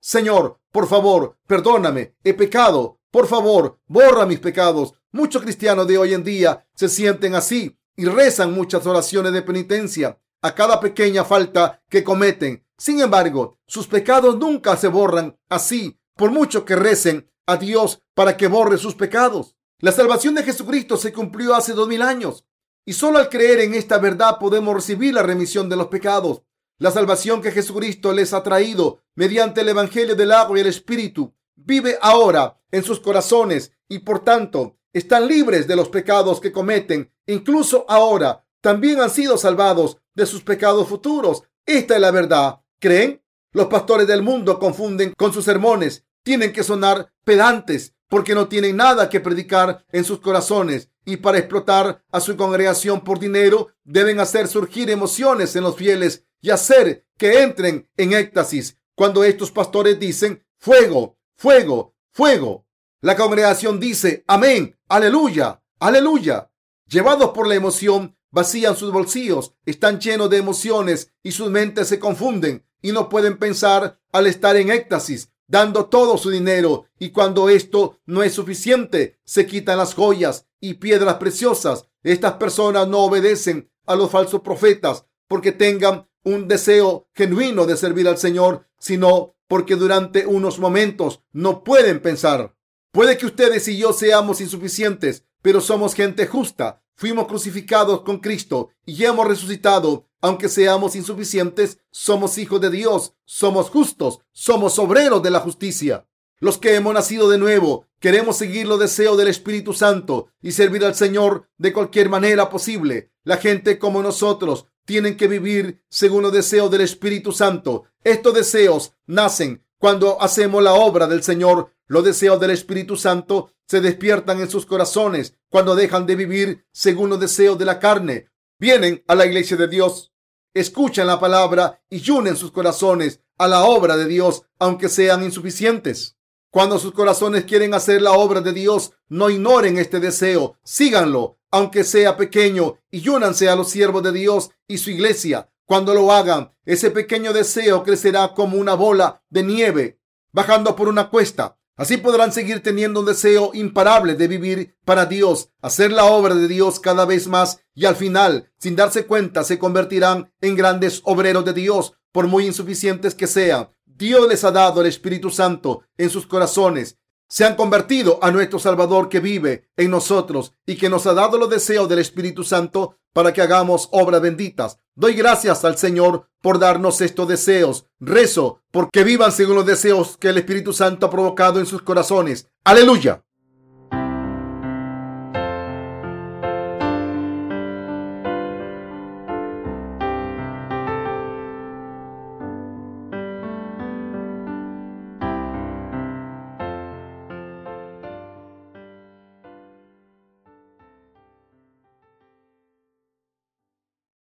Señor, 0.00 0.60
por 0.70 0.88
favor, 0.88 1.38
perdóname, 1.46 2.16
he 2.24 2.34
pecado. 2.34 2.98
Por 3.10 3.26
favor, 3.26 3.78
borra 3.86 4.26
mis 4.26 4.40
pecados. 4.40 4.94
Muchos 5.10 5.42
cristianos 5.42 5.86
de 5.86 5.98
hoy 5.98 6.14
en 6.14 6.24
día 6.24 6.66
se 6.74 6.88
sienten 6.88 7.34
así 7.34 7.78
y 7.94 8.06
rezan 8.06 8.52
muchas 8.52 8.86
oraciones 8.86 9.32
de 9.32 9.42
penitencia 9.42 10.18
a 10.40 10.54
cada 10.54 10.80
pequeña 10.80 11.24
falta 11.24 11.82
que 11.88 12.02
cometen. 12.02 12.66
Sin 12.78 13.00
embargo, 13.00 13.58
sus 13.66 13.86
pecados 13.86 14.38
nunca 14.38 14.76
se 14.76 14.88
borran 14.88 15.38
así, 15.48 16.00
por 16.16 16.30
mucho 16.30 16.64
que 16.64 16.74
recen 16.74 17.30
a 17.46 17.56
Dios 17.56 18.02
para 18.14 18.36
que 18.36 18.48
borre 18.48 18.78
sus 18.78 18.94
pecados. 18.94 19.56
La 19.78 19.92
salvación 19.92 20.34
de 20.34 20.42
Jesucristo 20.42 20.96
se 20.96 21.12
cumplió 21.12 21.54
hace 21.54 21.74
dos 21.74 21.88
mil 21.88 22.02
años 22.02 22.44
y 22.84 22.94
solo 22.94 23.18
al 23.18 23.28
creer 23.28 23.60
en 23.60 23.74
esta 23.74 23.98
verdad 23.98 24.38
podemos 24.38 24.74
recibir 24.74 25.14
la 25.14 25.22
remisión 25.22 25.68
de 25.68 25.76
los 25.76 25.88
pecados. 25.88 26.42
La 26.78 26.90
salvación 26.90 27.40
que 27.40 27.52
Jesucristo 27.52 28.12
les 28.12 28.32
ha 28.32 28.42
traído 28.42 29.02
mediante 29.14 29.60
el 29.60 29.68
Evangelio 29.68 30.16
del 30.16 30.32
agua 30.32 30.58
y 30.58 30.62
el 30.62 30.66
Espíritu 30.66 31.32
vive 31.54 31.96
ahora 32.00 32.58
en 32.70 32.82
sus 32.82 32.98
corazones 32.98 33.72
y 33.88 34.00
por 34.00 34.24
tanto 34.24 34.78
están 34.92 35.28
libres 35.28 35.68
de 35.68 35.76
los 35.76 35.88
pecados 35.88 36.40
que 36.40 36.50
cometen. 36.50 37.12
Incluso 37.26 37.84
ahora 37.88 38.44
también 38.60 39.00
han 39.00 39.10
sido 39.10 39.36
salvados 39.36 39.98
de 40.14 40.26
sus 40.26 40.42
pecados 40.42 40.88
futuros. 40.88 41.44
Esta 41.64 41.94
es 41.94 42.00
la 42.00 42.10
verdad. 42.10 42.60
¿Creen? 42.80 43.22
Los 43.52 43.66
pastores 43.66 44.06
del 44.06 44.22
mundo 44.22 44.58
confunden 44.58 45.12
con 45.16 45.32
sus 45.32 45.44
sermones. 45.44 46.04
Tienen 46.24 46.52
que 46.52 46.64
sonar 46.64 47.12
pedantes 47.24 47.94
porque 48.08 48.34
no 48.34 48.48
tienen 48.48 48.76
nada 48.76 49.08
que 49.08 49.20
predicar 49.20 49.84
en 49.92 50.04
sus 50.04 50.20
corazones 50.20 50.90
y 51.04 51.16
para 51.16 51.38
explotar 51.38 52.04
a 52.10 52.20
su 52.20 52.36
congregación 52.36 53.02
por 53.02 53.18
dinero 53.18 53.68
deben 53.84 54.20
hacer 54.20 54.48
surgir 54.48 54.90
emociones 54.90 55.56
en 55.56 55.64
los 55.64 55.76
fieles 55.76 56.24
y 56.40 56.50
hacer 56.50 57.06
que 57.18 57.42
entren 57.42 57.88
en 57.96 58.12
éxtasis 58.12 58.78
cuando 58.94 59.24
estos 59.24 59.50
pastores 59.50 59.98
dicen 59.98 60.44
fuego, 60.58 61.18
fuego, 61.36 61.94
fuego. 62.10 62.66
La 63.00 63.16
congregación 63.16 63.80
dice 63.80 64.24
amén, 64.26 64.78
aleluya, 64.88 65.62
aleluya. 65.80 66.50
Llevados 66.86 67.30
por 67.30 67.48
la 67.48 67.54
emoción, 67.54 68.16
vacían 68.30 68.76
sus 68.76 68.92
bolsillos, 68.92 69.54
están 69.66 69.98
llenos 69.98 70.30
de 70.30 70.36
emociones 70.36 71.12
y 71.22 71.32
sus 71.32 71.50
mentes 71.50 71.88
se 71.88 71.98
confunden 71.98 72.64
y 72.80 72.92
no 72.92 73.08
pueden 73.08 73.38
pensar 73.38 74.00
al 74.12 74.26
estar 74.26 74.56
en 74.56 74.70
éxtasis, 74.70 75.32
dando 75.46 75.86
todo 75.86 76.18
su 76.18 76.30
dinero. 76.30 76.86
Y 76.98 77.10
cuando 77.10 77.48
esto 77.48 78.00
no 78.06 78.22
es 78.22 78.34
suficiente, 78.34 79.18
se 79.24 79.46
quitan 79.46 79.78
las 79.78 79.94
joyas 79.94 80.46
y 80.62 80.74
piedras 80.74 81.16
preciosas. 81.16 81.86
Estas 82.02 82.34
personas 82.34 82.88
no 82.88 83.00
obedecen 83.00 83.70
a 83.84 83.96
los 83.96 84.10
falsos 84.10 84.40
profetas 84.40 85.04
porque 85.28 85.52
tengan 85.52 86.08
un 86.24 86.48
deseo 86.48 87.08
genuino 87.14 87.66
de 87.66 87.76
servir 87.76 88.08
al 88.08 88.16
Señor, 88.16 88.66
sino 88.78 89.34
porque 89.48 89.74
durante 89.76 90.24
unos 90.24 90.58
momentos 90.58 91.20
no 91.32 91.64
pueden 91.64 92.00
pensar. 92.00 92.56
Puede 92.92 93.18
que 93.18 93.26
ustedes 93.26 93.66
y 93.68 93.76
yo 93.76 93.92
seamos 93.92 94.40
insuficientes, 94.40 95.26
pero 95.42 95.60
somos 95.60 95.94
gente 95.94 96.26
justa. 96.26 96.82
Fuimos 96.94 97.26
crucificados 97.26 98.02
con 98.02 98.18
Cristo 98.20 98.70
y 98.86 99.04
hemos 99.04 99.26
resucitado. 99.26 100.06
Aunque 100.20 100.48
seamos 100.48 100.94
insuficientes, 100.94 101.78
somos 101.90 102.38
hijos 102.38 102.60
de 102.60 102.70
Dios, 102.70 103.16
somos 103.24 103.68
justos, 103.68 104.20
somos 104.30 104.78
obreros 104.78 105.20
de 105.22 105.30
la 105.30 105.40
justicia. 105.40 106.06
Los 106.42 106.58
que 106.58 106.74
hemos 106.74 106.92
nacido 106.92 107.30
de 107.30 107.38
nuevo 107.38 107.86
queremos 108.00 108.36
seguir 108.36 108.66
los 108.66 108.80
deseos 108.80 109.16
del 109.16 109.28
Espíritu 109.28 109.72
Santo 109.72 110.30
y 110.42 110.50
servir 110.50 110.84
al 110.84 110.96
Señor 110.96 111.48
de 111.56 111.72
cualquier 111.72 112.08
manera 112.08 112.50
posible. 112.50 113.12
La 113.22 113.36
gente 113.36 113.78
como 113.78 114.02
nosotros 114.02 114.66
tienen 114.84 115.16
que 115.16 115.28
vivir 115.28 115.84
según 115.88 116.24
los 116.24 116.32
deseos 116.32 116.68
del 116.72 116.80
Espíritu 116.80 117.30
Santo. 117.30 117.84
Estos 118.02 118.34
deseos 118.34 118.92
nacen 119.06 119.64
cuando 119.78 120.20
hacemos 120.20 120.64
la 120.64 120.72
obra 120.72 121.06
del 121.06 121.22
Señor. 121.22 121.76
Los 121.86 122.02
deseos 122.02 122.40
del 122.40 122.50
Espíritu 122.50 122.96
Santo 122.96 123.52
se 123.68 123.80
despiertan 123.80 124.40
en 124.40 124.50
sus 124.50 124.66
corazones 124.66 125.36
cuando 125.48 125.76
dejan 125.76 126.06
de 126.06 126.16
vivir 126.16 126.66
según 126.72 127.08
los 127.08 127.20
deseos 127.20 127.56
de 127.56 127.66
la 127.66 127.78
carne. 127.78 128.30
Vienen 128.58 129.04
a 129.06 129.14
la 129.14 129.26
iglesia 129.26 129.56
de 129.56 129.68
Dios, 129.68 130.12
escuchan 130.54 131.06
la 131.06 131.20
palabra 131.20 131.80
y 131.88 132.10
unen 132.10 132.36
sus 132.36 132.50
corazones 132.50 133.20
a 133.38 133.46
la 133.46 133.62
obra 133.62 133.96
de 133.96 134.06
Dios, 134.06 134.42
aunque 134.58 134.88
sean 134.88 135.22
insuficientes. 135.22 136.16
Cuando 136.52 136.78
sus 136.78 136.92
corazones 136.92 137.44
quieren 137.44 137.72
hacer 137.72 138.02
la 138.02 138.12
obra 138.12 138.42
de 138.42 138.52
Dios, 138.52 138.92
no 139.08 139.30
ignoren 139.30 139.78
este 139.78 140.00
deseo, 140.00 140.58
síganlo. 140.62 141.38
aunque 141.50 141.82
sea 141.82 142.16
pequeño, 142.16 142.78
y 142.90 143.06
únanse 143.08 143.48
a 143.48 143.56
los 143.56 143.70
siervos 143.70 144.02
de 144.02 144.12
Dios 144.12 144.50
y 144.68 144.78
su 144.78 144.90
iglesia. 144.90 145.50
Cuando 145.64 145.94
lo 145.94 146.12
hagan, 146.12 146.52
ese 146.64 146.90
pequeño 146.90 147.32
deseo 147.32 147.82
crecerá 147.82 148.32
como 148.34 148.58
una 148.58 148.74
bola 148.74 149.22
de 149.30 149.42
nieve 149.42 149.98
bajando 150.32 150.76
por 150.76 150.88
una 150.88 151.08
cuesta. 151.08 151.58
Así 151.76 151.96
podrán 151.96 152.32
seguir 152.32 152.62
teniendo 152.62 153.00
un 153.00 153.06
deseo 153.06 153.50
imparable 153.54 154.14
de 154.14 154.28
vivir 154.28 154.76
para 154.84 155.06
Dios, 155.06 155.48
hacer 155.62 155.90
la 155.90 156.04
obra 156.04 156.34
de 156.34 156.48
Dios 156.48 156.80
cada 156.80 157.06
vez 157.06 157.28
más 157.28 157.60
y 157.74 157.86
al 157.86 157.96
final, 157.96 158.52
sin 158.58 158.76
darse 158.76 159.06
cuenta, 159.06 159.42
se 159.42 159.58
convertirán 159.58 160.32
en 160.42 160.54
grandes 160.54 161.00
obreros 161.04 161.46
de 161.46 161.54
Dios, 161.54 161.94
por 162.12 162.26
muy 162.26 162.46
insuficientes 162.46 163.14
que 163.14 163.26
sean. 163.26 163.70
Dios 163.96 164.28
les 164.28 164.44
ha 164.44 164.50
dado 164.50 164.80
el 164.80 164.86
Espíritu 164.86 165.30
Santo 165.30 165.82
en 165.96 166.10
sus 166.10 166.26
corazones 166.26 166.98
se 167.32 167.46
han 167.46 167.56
convertido 167.56 168.18
a 168.20 168.30
nuestro 168.30 168.58
Salvador 168.58 169.08
que 169.08 169.18
vive 169.18 169.70
en 169.78 169.90
nosotros 169.90 170.52
y 170.66 170.76
que 170.76 170.90
nos 170.90 171.06
ha 171.06 171.14
dado 171.14 171.38
los 171.38 171.48
deseos 171.48 171.88
del 171.88 172.00
Espíritu 172.00 172.44
Santo 172.44 172.98
para 173.14 173.32
que 173.32 173.40
hagamos 173.40 173.88
obras 173.90 174.20
benditas. 174.20 174.76
Doy 174.94 175.14
gracias 175.14 175.64
al 175.64 175.78
Señor 175.78 176.28
por 176.42 176.58
darnos 176.58 177.00
estos 177.00 177.26
deseos. 177.26 177.86
Rezo 178.00 178.60
porque 178.70 179.02
vivan 179.02 179.32
según 179.32 179.56
los 179.56 179.64
deseos 179.64 180.18
que 180.18 180.28
el 180.28 180.36
Espíritu 180.36 180.74
Santo 180.74 181.06
ha 181.06 181.10
provocado 181.10 181.58
en 181.58 181.64
sus 181.64 181.80
corazones. 181.80 182.48
Aleluya. 182.64 183.24